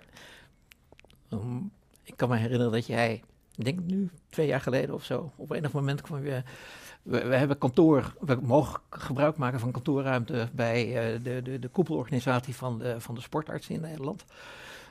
Um, 1.38 1.72
ik 2.04 2.13
kan 2.16 2.30
me 2.30 2.38
herinneren 2.38 2.72
dat 2.72 2.86
jij, 2.86 3.24
ik 3.56 3.66
denk 3.66 3.80
nu 3.80 4.10
twee 4.30 4.48
jaar 4.48 4.62
geleden 4.62 4.96
of 4.96 5.04
zo, 5.04 5.32
op 5.36 5.52
enig 5.52 5.72
moment 5.72 6.02
kwam 6.02 6.26
je 6.26 6.44
we, 7.08 7.28
we, 7.28 7.36
hebben 7.36 7.58
kantoor, 7.58 8.13
we 8.20 8.38
mogen 8.42 8.80
gebruik 8.90 9.38
maken 9.38 9.60
van 9.60 9.72
kantoorruimte 9.72 10.50
bij 10.52 10.88
uh, 10.88 11.24
de, 11.24 11.42
de, 11.42 11.60
de 11.60 11.68
koepelorganisatie 11.68 12.56
van 12.56 12.80
de, 12.80 13.02
van 13.02 13.16
de 13.16 13.22
sportartsen 13.22 13.76
in 13.76 13.82
Nederland. 13.82 14.26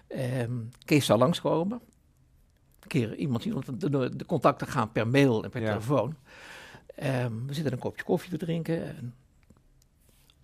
Um, 0.08 0.70
Kees 0.84 1.06
zou 1.06 1.18
langskomen. 1.18 1.80
Een 2.80 2.88
keer 2.88 3.14
iemand, 3.14 3.42
de, 3.80 4.16
de 4.16 4.26
contacten 4.26 4.66
gaan 4.66 4.92
per 4.92 5.08
mail 5.08 5.44
en 5.44 5.50
per 5.50 5.60
ja. 5.60 5.68
telefoon. 5.68 6.16
Um, 7.02 7.46
we 7.46 7.54
zitten 7.54 7.72
een 7.72 7.78
kopje 7.78 8.04
koffie 8.04 8.30
te 8.30 8.36
drinken. 8.36 8.96
En 8.96 9.14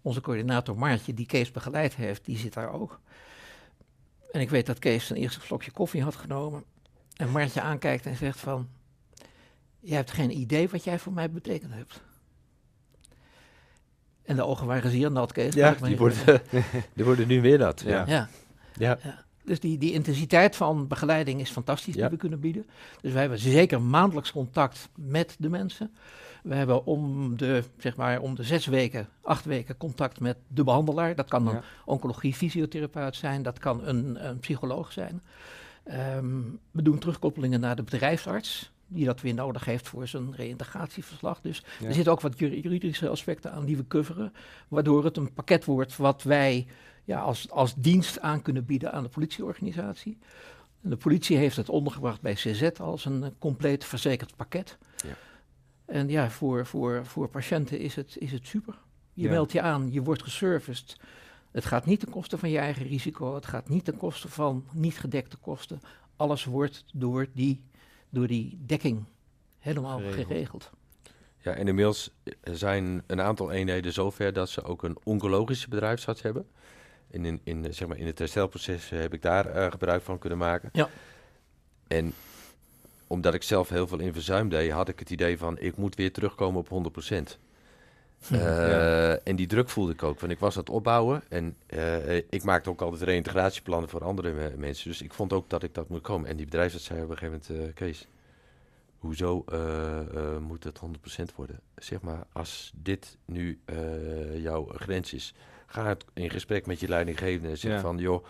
onze 0.02 0.20
coördinator 0.20 0.78
Maartje, 0.78 1.14
die 1.14 1.26
Kees 1.26 1.50
begeleid 1.50 1.94
heeft, 1.94 2.24
die 2.24 2.38
zit 2.38 2.52
daar 2.52 2.72
ook. 2.72 3.00
En 4.32 4.40
ik 4.40 4.50
weet 4.50 4.66
dat 4.66 4.78
Kees 4.78 5.06
zijn 5.06 5.18
eerste 5.18 5.40
slokje 5.40 5.70
koffie 5.70 6.02
had 6.02 6.16
genomen. 6.16 6.64
En 7.16 7.30
Maartje 7.30 7.60
aankijkt 7.60 8.06
en 8.06 8.16
zegt 8.16 8.40
van... 8.40 8.68
Je 9.80 9.94
hebt 9.94 10.10
geen 10.10 10.38
idee 10.38 10.68
wat 10.68 10.84
jij 10.84 10.98
voor 10.98 11.12
mij 11.12 11.30
betekend 11.30 11.72
hebt. 11.74 12.00
En 14.22 14.36
de 14.36 14.44
ogen 14.44 14.66
waren 14.66 14.90
zeer 14.90 15.10
nat, 15.10 15.32
Kees. 15.32 15.54
Ja, 15.54 15.70
die 15.72 15.96
worden, 15.96 16.42
die 16.94 17.04
worden 17.04 17.28
nu 17.28 17.40
weer 17.40 17.58
nat. 17.58 17.80
Ja. 17.80 18.04
ja. 18.06 18.28
ja. 18.76 18.98
ja. 19.02 19.24
Dus 19.44 19.60
die, 19.60 19.78
die 19.78 19.92
intensiteit 19.92 20.56
van 20.56 20.88
begeleiding 20.88 21.40
is 21.40 21.50
fantastisch 21.50 21.94
die 21.94 22.08
we 22.08 22.16
kunnen 22.16 22.40
bieden. 22.40 22.66
Dus 23.00 23.12
wij 23.12 23.20
hebben 23.20 23.38
zeker 23.38 23.82
maandelijks 23.82 24.32
contact 24.32 24.88
met 24.94 25.36
de 25.38 25.48
mensen. 25.48 25.94
We 26.42 26.54
hebben 26.54 26.86
om 26.86 27.36
de, 27.36 27.64
zeg 27.78 27.96
maar, 27.96 28.20
om 28.20 28.34
de 28.34 28.42
zes 28.42 28.66
weken, 28.66 29.08
acht 29.22 29.44
weken 29.44 29.76
contact 29.76 30.20
met 30.20 30.36
de 30.48 30.64
behandelaar. 30.64 31.14
Dat 31.14 31.28
kan 31.28 31.46
een 31.48 31.62
oncologie 31.84 32.34
fysiotherapeut 32.34 33.16
zijn, 33.16 33.42
dat 33.42 33.58
kan 33.58 33.86
een, 33.86 34.26
een 34.28 34.38
psycholoog 34.38 34.92
zijn. 34.92 35.22
Um, 36.16 36.58
we 36.70 36.82
doen 36.82 36.98
terugkoppelingen 36.98 37.60
naar 37.60 37.76
de 37.76 37.82
bedrijfsarts 37.82 38.70
die 38.86 39.04
dat 39.04 39.20
weer 39.20 39.34
nodig 39.34 39.64
heeft 39.64 39.88
voor 39.88 40.08
zijn 40.08 40.34
reïntegratieverslag. 40.34 41.40
Dus 41.40 41.62
Ja. 41.78 41.86
er 41.86 41.94
zitten 41.94 42.12
ook 42.12 42.20
wat 42.20 42.38
juri- 42.38 42.60
juridische 42.60 43.08
aspecten 43.08 43.52
aan 43.52 43.64
die 43.64 43.76
we 43.76 43.86
coveren, 43.86 44.32
waardoor 44.68 45.04
het 45.04 45.16
een 45.16 45.32
pakket 45.32 45.64
wordt 45.64 45.96
wat 45.96 46.22
wij 46.22 46.66
ja, 47.04 47.20
als, 47.20 47.50
als 47.50 47.74
dienst 47.74 48.20
aan 48.20 48.42
kunnen 48.42 48.64
bieden 48.64 48.92
aan 48.92 49.02
de 49.02 49.08
politieorganisatie. 49.08 50.18
En 50.82 50.90
de 50.90 50.96
politie 50.96 51.36
heeft 51.36 51.56
het 51.56 51.68
ondergebracht 51.68 52.20
bij 52.20 52.34
CZ 52.34 52.62
als 52.80 53.04
een 53.04 53.34
compleet 53.38 53.84
verzekerd 53.84 54.36
pakket. 54.36 54.78
Ja. 55.06 55.14
En 55.92 56.08
ja, 56.08 56.30
voor, 56.30 56.66
voor, 56.66 57.06
voor 57.06 57.28
patiënten 57.28 57.78
is 57.78 57.94
het, 57.96 58.16
is 58.18 58.32
het 58.32 58.46
super. 58.46 58.74
Je 59.12 59.22
Ja. 59.22 59.30
meldt 59.30 59.52
je 59.52 59.60
aan, 59.60 59.92
je 59.92 60.02
wordt 60.02 60.22
geserviced. 60.22 60.96
Het 61.50 61.64
gaat 61.64 61.86
niet 61.86 62.00
ten 62.00 62.10
koste 62.10 62.38
van 62.38 62.50
je 62.50 62.58
eigen 62.58 62.86
risico. 62.86 63.34
Het 63.34 63.46
gaat 63.46 63.68
niet 63.68 63.84
ten 63.84 63.96
koste 63.96 64.28
van 64.28 64.64
niet 64.72 64.98
gedekte 64.98 65.36
kosten. 65.36 65.80
Alles 66.16 66.44
wordt 66.44 66.84
door 66.92 67.26
die, 67.34 67.62
door 68.10 68.26
die 68.26 68.58
dekking 68.66 69.04
helemaal 69.58 69.98
Geregeld. 69.98 70.26
geregeld. 70.26 70.70
Ja, 71.38 71.52
en 71.52 71.68
inmiddels 71.68 72.10
zijn 72.42 73.02
een 73.06 73.20
aantal 73.20 73.50
eenheden 73.50 73.92
zover 73.92 74.32
dat 74.32 74.48
ze 74.48 74.62
ook 74.64 74.82
een 74.82 74.96
oncologische 75.02 75.68
bedrijfsarts 75.68 76.22
hebben. 76.22 76.46
En 77.10 77.24
in, 77.24 77.40
in, 77.44 77.64
eh, 77.64 77.72
zeg 77.72 77.88
maar 77.88 77.96
in 77.98 78.06
het 78.06 78.18
herstelproces 78.18 78.88
heb 78.88 79.14
ik 79.14 79.22
daar 79.22 79.46
eh, 79.46 79.70
gebruik 79.70 80.02
van 80.02 80.18
kunnen 80.18 80.38
maken. 80.38 80.68
Ja. 80.72 80.88
En 81.86 82.12
omdat 83.12 83.34
ik 83.34 83.42
zelf 83.42 83.68
heel 83.68 83.86
veel 83.86 83.98
in 83.98 84.12
verzuim 84.12 84.48
deed, 84.48 84.70
had 84.70 84.88
ik 84.88 84.98
het 84.98 85.10
idee 85.10 85.38
van 85.38 85.58
ik 85.58 85.76
moet 85.76 85.94
weer 85.94 86.12
terugkomen 86.12 86.60
op 86.60 86.68
100%. 86.68 87.38
Hm. 88.26 88.34
Eh, 88.34 89.26
En 89.28 89.36
die 89.36 89.46
druk 89.46 89.68
voelde 89.68 89.92
ik 89.92 90.02
ook, 90.02 90.20
want 90.20 90.32
ik 90.32 90.38
was 90.38 90.54
aan 90.54 90.60
het 90.60 90.70
opbouwen. 90.70 91.22
En 91.28 91.56
eh, 91.66 92.16
ik 92.16 92.42
maakte 92.44 92.70
ook 92.70 92.80
altijd 92.82 93.02
reïntegratieplannen 93.02 93.88
voor 93.88 94.04
andere 94.04 94.32
me- 94.32 94.52
mensen. 94.56 94.88
Dus 94.88 95.02
ik 95.02 95.12
vond 95.14 95.32
ook 95.32 95.50
dat 95.50 95.62
ik 95.62 95.74
dat 95.74 95.88
moet 95.88 96.00
komen. 96.00 96.28
En 96.28 96.36
die 96.36 96.44
bedrijfsarts 96.44 96.84
zei 96.86 97.02
op 97.02 97.10
een 97.10 97.16
gegeven 97.18 97.42
moment, 97.48 97.68
eh, 97.68 97.74
Kees, 97.74 98.06
hoezo 98.98 99.44
eh, 99.46 99.98
eh, 100.00 100.38
moet 100.40 100.64
het 100.64 100.78
100% 100.78 101.34
worden? 101.36 101.60
Zeg 101.76 102.00
maar, 102.00 102.24
als 102.32 102.72
dit 102.76 103.16
nu 103.24 103.60
eh, 103.64 104.42
jouw 104.42 104.68
grens 104.74 105.12
is, 105.12 105.34
ga 105.66 105.86
het 105.86 106.04
in 106.14 106.30
gesprek 106.30 106.66
met 106.66 106.80
je 106.80 106.88
leidinggevende 106.88 107.48
en 107.48 107.58
zeg 107.58 107.72
Ja. 107.72 107.80
van, 107.80 107.98
joh, 107.98 108.24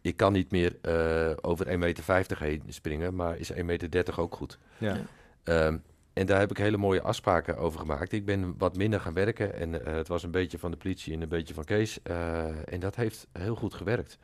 ik 0.00 0.16
kan 0.16 0.32
niet 0.32 0.50
meer 0.50 0.76
eh, 0.82 1.36
over 1.40 1.66
1,50 1.66 1.78
meter 1.78 2.38
heen 2.40 2.62
springen, 2.68 3.14
maar 3.14 3.38
is 3.38 3.52
1,30 3.52 3.64
meter 3.64 4.20
ook 4.20 4.34
goed? 4.34 4.58
Ja. 4.78 4.94
Ja. 4.94 5.00
Ehm, 5.42 5.76
en 6.12 6.26
daar 6.26 6.38
heb 6.40 6.50
ik 6.50 6.56
hele 6.58 6.76
mooie 6.76 7.02
afspraken 7.02 7.56
over 7.56 7.80
gemaakt. 7.80 8.12
Ik 8.12 8.24
ben 8.24 8.54
wat 8.58 8.76
minder 8.76 9.00
gaan 9.00 9.14
werken 9.14 9.54
en 9.54 9.86
eh, 9.86 9.94
het 9.94 10.08
was 10.08 10.22
een 10.22 10.30
beetje 10.30 10.58
van 10.58 10.70
de 10.70 10.76
politie 10.76 11.14
en 11.14 11.22
een 11.22 11.28
beetje 11.28 11.54
van 11.54 11.64
Kees. 11.64 12.02
eh, 12.02 12.72
en 12.72 12.80
dat 12.80 12.96
heeft 12.96 13.26
heel 13.32 13.54
goed 13.54 13.74
gewerkt. 13.74 14.18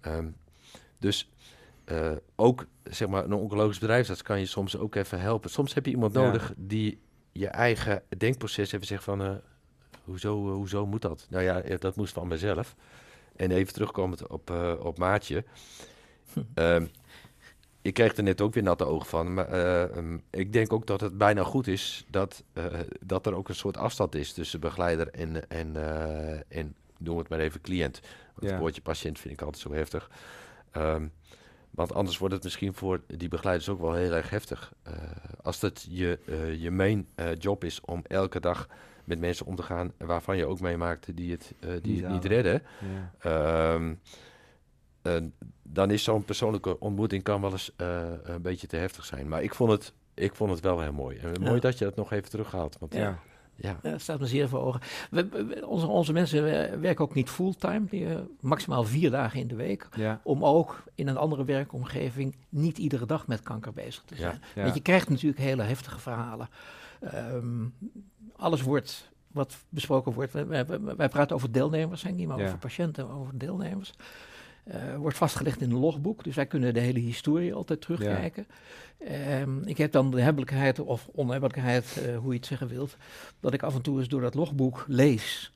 Ehm, 0.00 0.28
dus 0.98 1.30
eh, 1.84 2.10
ook 2.36 2.66
zeg 2.84 3.08
maar, 3.08 3.24
een 3.24 3.32
oncologisch 3.32 3.78
bedrijfsarts 3.78 4.22
kan 4.22 4.38
je 4.38 4.46
soms 4.46 4.76
ook 4.76 4.94
even 4.94 5.20
helpen. 5.20 5.50
Soms 5.50 5.74
heb 5.74 5.84
je 5.86 5.90
iemand 5.92 6.14
Ja. 6.14 6.20
nodig 6.20 6.52
die 6.56 6.98
je 7.32 7.48
eigen 7.48 8.02
denkproces 8.18 8.72
even 8.72 8.86
zegt 8.86 9.04
van... 9.04 9.22
eh, 9.22 9.30
hoezo, 10.04 10.36
hoezo 10.54 10.86
moet 10.86 11.02
dat? 11.02 11.26
Nou 11.30 11.44
ja, 11.44 11.62
dat 11.78 11.96
moest 11.96 12.12
van 12.12 12.28
mezelf. 12.28 12.74
En 13.42 13.50
even 13.50 13.72
terugkomend 13.72 14.26
op, 14.26 14.50
eh, 14.50 14.72
op 14.78 14.98
Maatje. 14.98 15.44
Ehm, 16.54 16.86
ik 17.82 17.94
kreeg 17.94 18.16
er 18.16 18.22
net 18.22 18.40
ook 18.40 18.54
weer 18.54 18.62
natte 18.62 18.84
ogen 18.84 19.06
van. 19.06 19.34
Maar 19.34 19.48
eh, 19.48 19.96
ehm, 19.96 20.18
ik 20.30 20.52
denk 20.52 20.72
ook 20.72 20.86
dat 20.86 21.00
het 21.00 21.18
bijna 21.18 21.42
goed 21.42 21.66
is 21.66 22.04
dat, 22.08 22.44
eh, 22.52 22.64
dat 23.00 23.26
er 23.26 23.34
ook 23.34 23.48
een 23.48 23.54
soort 23.54 23.76
afstand 23.76 24.14
is 24.14 24.32
tussen 24.32 24.60
begeleider 24.60 25.08
en, 25.08 25.48
en, 25.48 25.76
en 26.48 26.74
noem 26.98 27.18
het 27.18 27.28
maar 27.28 27.38
even 27.38 27.60
cliënt. 27.60 28.00
Want 28.00 28.46
Ja. 28.46 28.48
het 28.50 28.58
woordje 28.58 28.80
patiënt 28.82 29.18
vind 29.18 29.34
ik 29.34 29.42
altijd 29.42 29.62
zo 29.62 29.72
heftig. 29.72 30.10
Ehm, 30.70 31.06
want 31.70 31.94
anders 31.94 32.18
wordt 32.18 32.34
het 32.34 32.44
misschien 32.44 32.74
voor 32.74 33.00
die 33.06 33.28
begeleiders 33.28 33.68
ook 33.68 33.80
wel 33.80 33.94
heel 33.94 34.12
erg 34.12 34.30
heftig. 34.30 34.72
Als 35.42 35.60
het 35.60 35.86
je, 35.88 36.18
je 36.58 36.70
main 36.70 37.08
job 37.38 37.64
is 37.64 37.80
om 37.80 38.02
elke 38.06 38.40
dag 38.40 38.68
met 39.12 39.20
mensen 39.20 39.46
om 39.46 39.56
te 39.56 39.62
gaan 39.62 39.92
waarvan 39.98 40.36
je 40.36 40.46
ook 40.46 40.60
meemaakt 40.60 41.16
die 41.16 41.30
het, 41.32 41.52
eh, 41.60 41.68
die 41.82 41.92
Niet 41.92 42.02
het 42.02 42.12
niet 42.12 42.24
redden. 42.24 42.62
Ja. 43.20 43.74
Ehm, 43.74 43.94
eh, 45.02 45.16
dan 45.62 45.90
is 45.90 46.04
zo'n 46.04 46.24
persoonlijke 46.24 46.78
ontmoeting 46.80 47.22
kan 47.22 47.40
wel 47.40 47.50
eens 47.52 47.72
eh, 47.76 48.02
een 48.22 48.42
beetje 48.42 48.66
te 48.66 48.76
heftig 48.76 49.04
zijn. 49.04 49.28
Maar 49.28 49.42
ik 49.42 49.54
vond 49.54 49.70
het, 49.70 49.92
ik 50.14 50.34
vond 50.34 50.50
het 50.50 50.60
wel 50.60 50.80
heel 50.80 50.92
mooi. 50.92 51.18
En 51.18 51.32
Ja. 51.32 51.48
mooi 51.48 51.60
dat 51.60 51.78
je 51.78 51.84
het 51.84 51.96
nog 51.96 52.12
even 52.12 52.30
terughaalt. 52.30 52.76
Want 52.78 52.94
ja, 52.94 53.18
Ja. 53.54 53.78
dat 53.82 54.00
staat 54.00 54.20
me 54.20 54.26
zeer 54.26 54.48
voor 54.48 54.60
ogen. 54.60 54.80
We, 55.10 55.62
onze, 55.66 55.86
onze 55.86 56.12
mensen 56.12 56.42
werken 56.80 57.04
ook 57.04 57.14
niet 57.14 57.30
fulltime, 57.30 57.84
die, 57.90 58.06
maximaal 58.40 58.84
vier 58.84 59.10
dagen 59.10 59.40
in 59.40 59.48
de 59.48 59.54
week. 59.54 59.88
Ja. 59.96 60.20
Om 60.24 60.44
ook 60.44 60.82
in 60.94 61.08
een 61.08 61.16
andere 61.16 61.44
werkomgeving 61.44 62.36
niet 62.48 62.78
iedere 62.78 63.06
dag 63.06 63.26
met 63.26 63.42
kanker 63.42 63.72
bezig 63.72 64.02
te 64.02 64.16
zijn. 64.16 64.40
Ja. 64.54 64.62
Want 64.62 64.74
je 64.74 64.82
krijgt 64.82 65.08
natuurlijk 65.08 65.40
hele 65.40 65.62
heftige 65.62 66.00
verhalen. 66.00 66.48
Ehm, 67.02 67.66
alles 68.36 68.62
wordt 68.62 69.10
wat 69.28 69.56
besproken 69.68 70.12
wordt. 70.12 70.32
Wij, 70.32 70.46
wij, 70.66 70.80
wij 70.80 71.08
praten 71.08 71.36
over 71.36 71.52
deelnemers, 71.52 72.02
hè, 72.02 72.10
niet 72.10 72.26
maar 72.28 72.38
Ja. 72.38 72.44
over 72.46 72.58
patiënten, 72.58 73.06
maar 73.06 73.16
over 73.16 73.38
deelnemers. 73.38 73.92
Eh, 74.64 74.96
wordt 74.96 75.16
vastgelegd 75.16 75.60
in 75.60 75.70
een 75.70 75.78
logboek, 75.78 76.24
dus 76.24 76.34
wij 76.34 76.46
kunnen 76.46 76.74
de 76.74 76.80
hele 76.80 76.98
historie 76.98 77.54
altijd 77.54 77.80
terugkijken. 77.80 78.46
Ehm, 78.98 79.62
ik 79.62 79.78
heb 79.78 79.92
dan 79.92 80.10
de 80.10 80.20
hebbelijkheid 80.20 80.78
of 80.78 81.08
onhebbelijkheid, 81.12 81.96
eh, 82.06 82.16
hoe 82.18 82.30
je 82.32 82.36
het 82.38 82.46
zeggen 82.46 82.68
wilt, 82.68 82.96
dat 83.40 83.52
ik 83.52 83.62
af 83.62 83.74
en 83.74 83.82
toe 83.82 83.98
eens 83.98 84.08
door 84.08 84.20
dat 84.20 84.34
logboek 84.34 84.84
lees. 84.88 85.52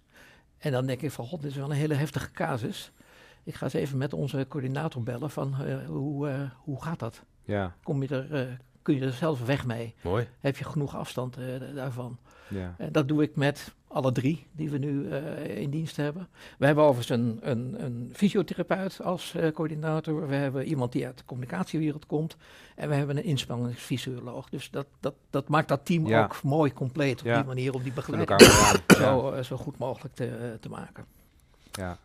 En 0.58 0.72
dan 0.72 0.86
denk 0.86 1.02
ik 1.02 1.10
van, 1.10 1.26
god, 1.26 1.42
dit 1.42 1.50
is 1.50 1.56
wel 1.56 1.70
een 1.70 1.76
hele 1.76 1.94
heftige 1.94 2.30
casus. 2.30 2.92
Ik 3.44 3.54
ga 3.54 3.64
eens 3.64 3.74
even 3.74 3.98
met 3.98 4.12
onze 4.12 4.46
coördinator 4.48 5.02
bellen 5.02 5.30
van, 5.30 5.54
eh, 5.62 5.86
hoe, 5.86 6.50
hoe 6.56 6.82
gaat 6.82 6.98
dat? 6.98 7.22
Ja. 7.44 7.74
Kom 7.82 8.02
je 8.02 8.08
er, 8.08 8.58
kun 8.86 8.94
je 8.94 9.00
er 9.04 9.12
zelf 9.12 9.46
weg 9.46 9.66
mee? 9.66 9.94
mooi. 10.00 10.28
Heb 10.40 10.56
je 10.56 10.64
genoeg 10.64 10.96
afstand 10.96 11.36
eh, 11.36 11.44
daarvan? 11.74 12.18
Ja. 12.48 12.74
En 12.78 12.92
dat 12.92 13.08
doe 13.08 13.22
ik 13.22 13.36
met 13.36 13.74
alle 13.88 14.12
drie 14.12 14.46
die 14.52 14.70
we 14.70 14.78
nu 14.78 15.10
eh, 15.10 15.56
in 15.56 15.70
dienst 15.70 15.96
hebben. 15.96 16.28
We 16.58 16.66
hebben 16.66 16.84
overigens 16.84 17.20
een, 17.20 17.38
een, 17.42 17.84
een 17.84 18.10
fysiotherapeut 18.14 19.02
als 19.02 19.34
eh, 19.34 19.52
coördinator. 19.52 20.28
We 20.28 20.34
hebben 20.34 20.64
iemand 20.64 20.92
die 20.92 21.06
uit 21.06 21.18
de 21.18 21.24
communicatiewereld 21.24 22.06
komt. 22.06 22.36
En 22.74 22.88
we 22.88 22.94
hebben 22.94 23.16
een 23.16 23.24
inspanningsfysioloog. 23.24 24.48
Dus 24.48 24.70
dat, 24.70 24.86
dat, 25.00 25.14
dat 25.30 25.48
maakt 25.48 25.68
dat 25.68 25.84
team 25.84 26.06
Ja. 26.06 26.22
ook 26.24 26.42
mooi 26.42 26.72
compleet 26.72 27.20
op 27.20 27.26
Ja. 27.26 27.36
die 27.36 27.44
manier 27.44 27.74
om 27.74 27.82
die 27.82 27.92
begeleiding 27.92 28.40
zo, 29.00 29.34
zo 29.42 29.56
goed 29.56 29.78
mogelijk 29.78 30.14
te, 30.14 30.56
te 30.60 30.68
maken. 30.68 31.04
Ja. 31.72 31.98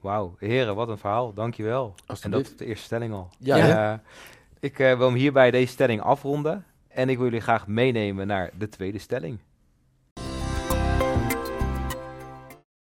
Wauw, 0.00 0.34
heren, 0.38 0.74
wat 0.74 0.88
een 0.88 0.98
verhaal. 0.98 1.32
Dankjewel. 1.34 1.94
En 2.22 2.30
dat 2.30 2.40
is 2.40 2.56
de 2.56 2.64
eerste 2.64 2.84
stelling 2.84 3.12
al. 3.14 3.28
Ja, 3.38 4.02
ik 4.62 4.78
eh, 4.78 4.96
wil 4.96 5.06
hem 5.06 5.16
hierbij 5.16 5.50
deze 5.50 5.72
stelling 5.72 6.00
afronden. 6.00 6.64
En 6.88 7.08
ik 7.08 7.16
wil 7.16 7.24
jullie 7.24 7.40
graag 7.40 7.66
meenemen 7.66 8.26
naar 8.26 8.50
de 8.58 8.68
tweede 8.68 8.98
stelling. 8.98 9.38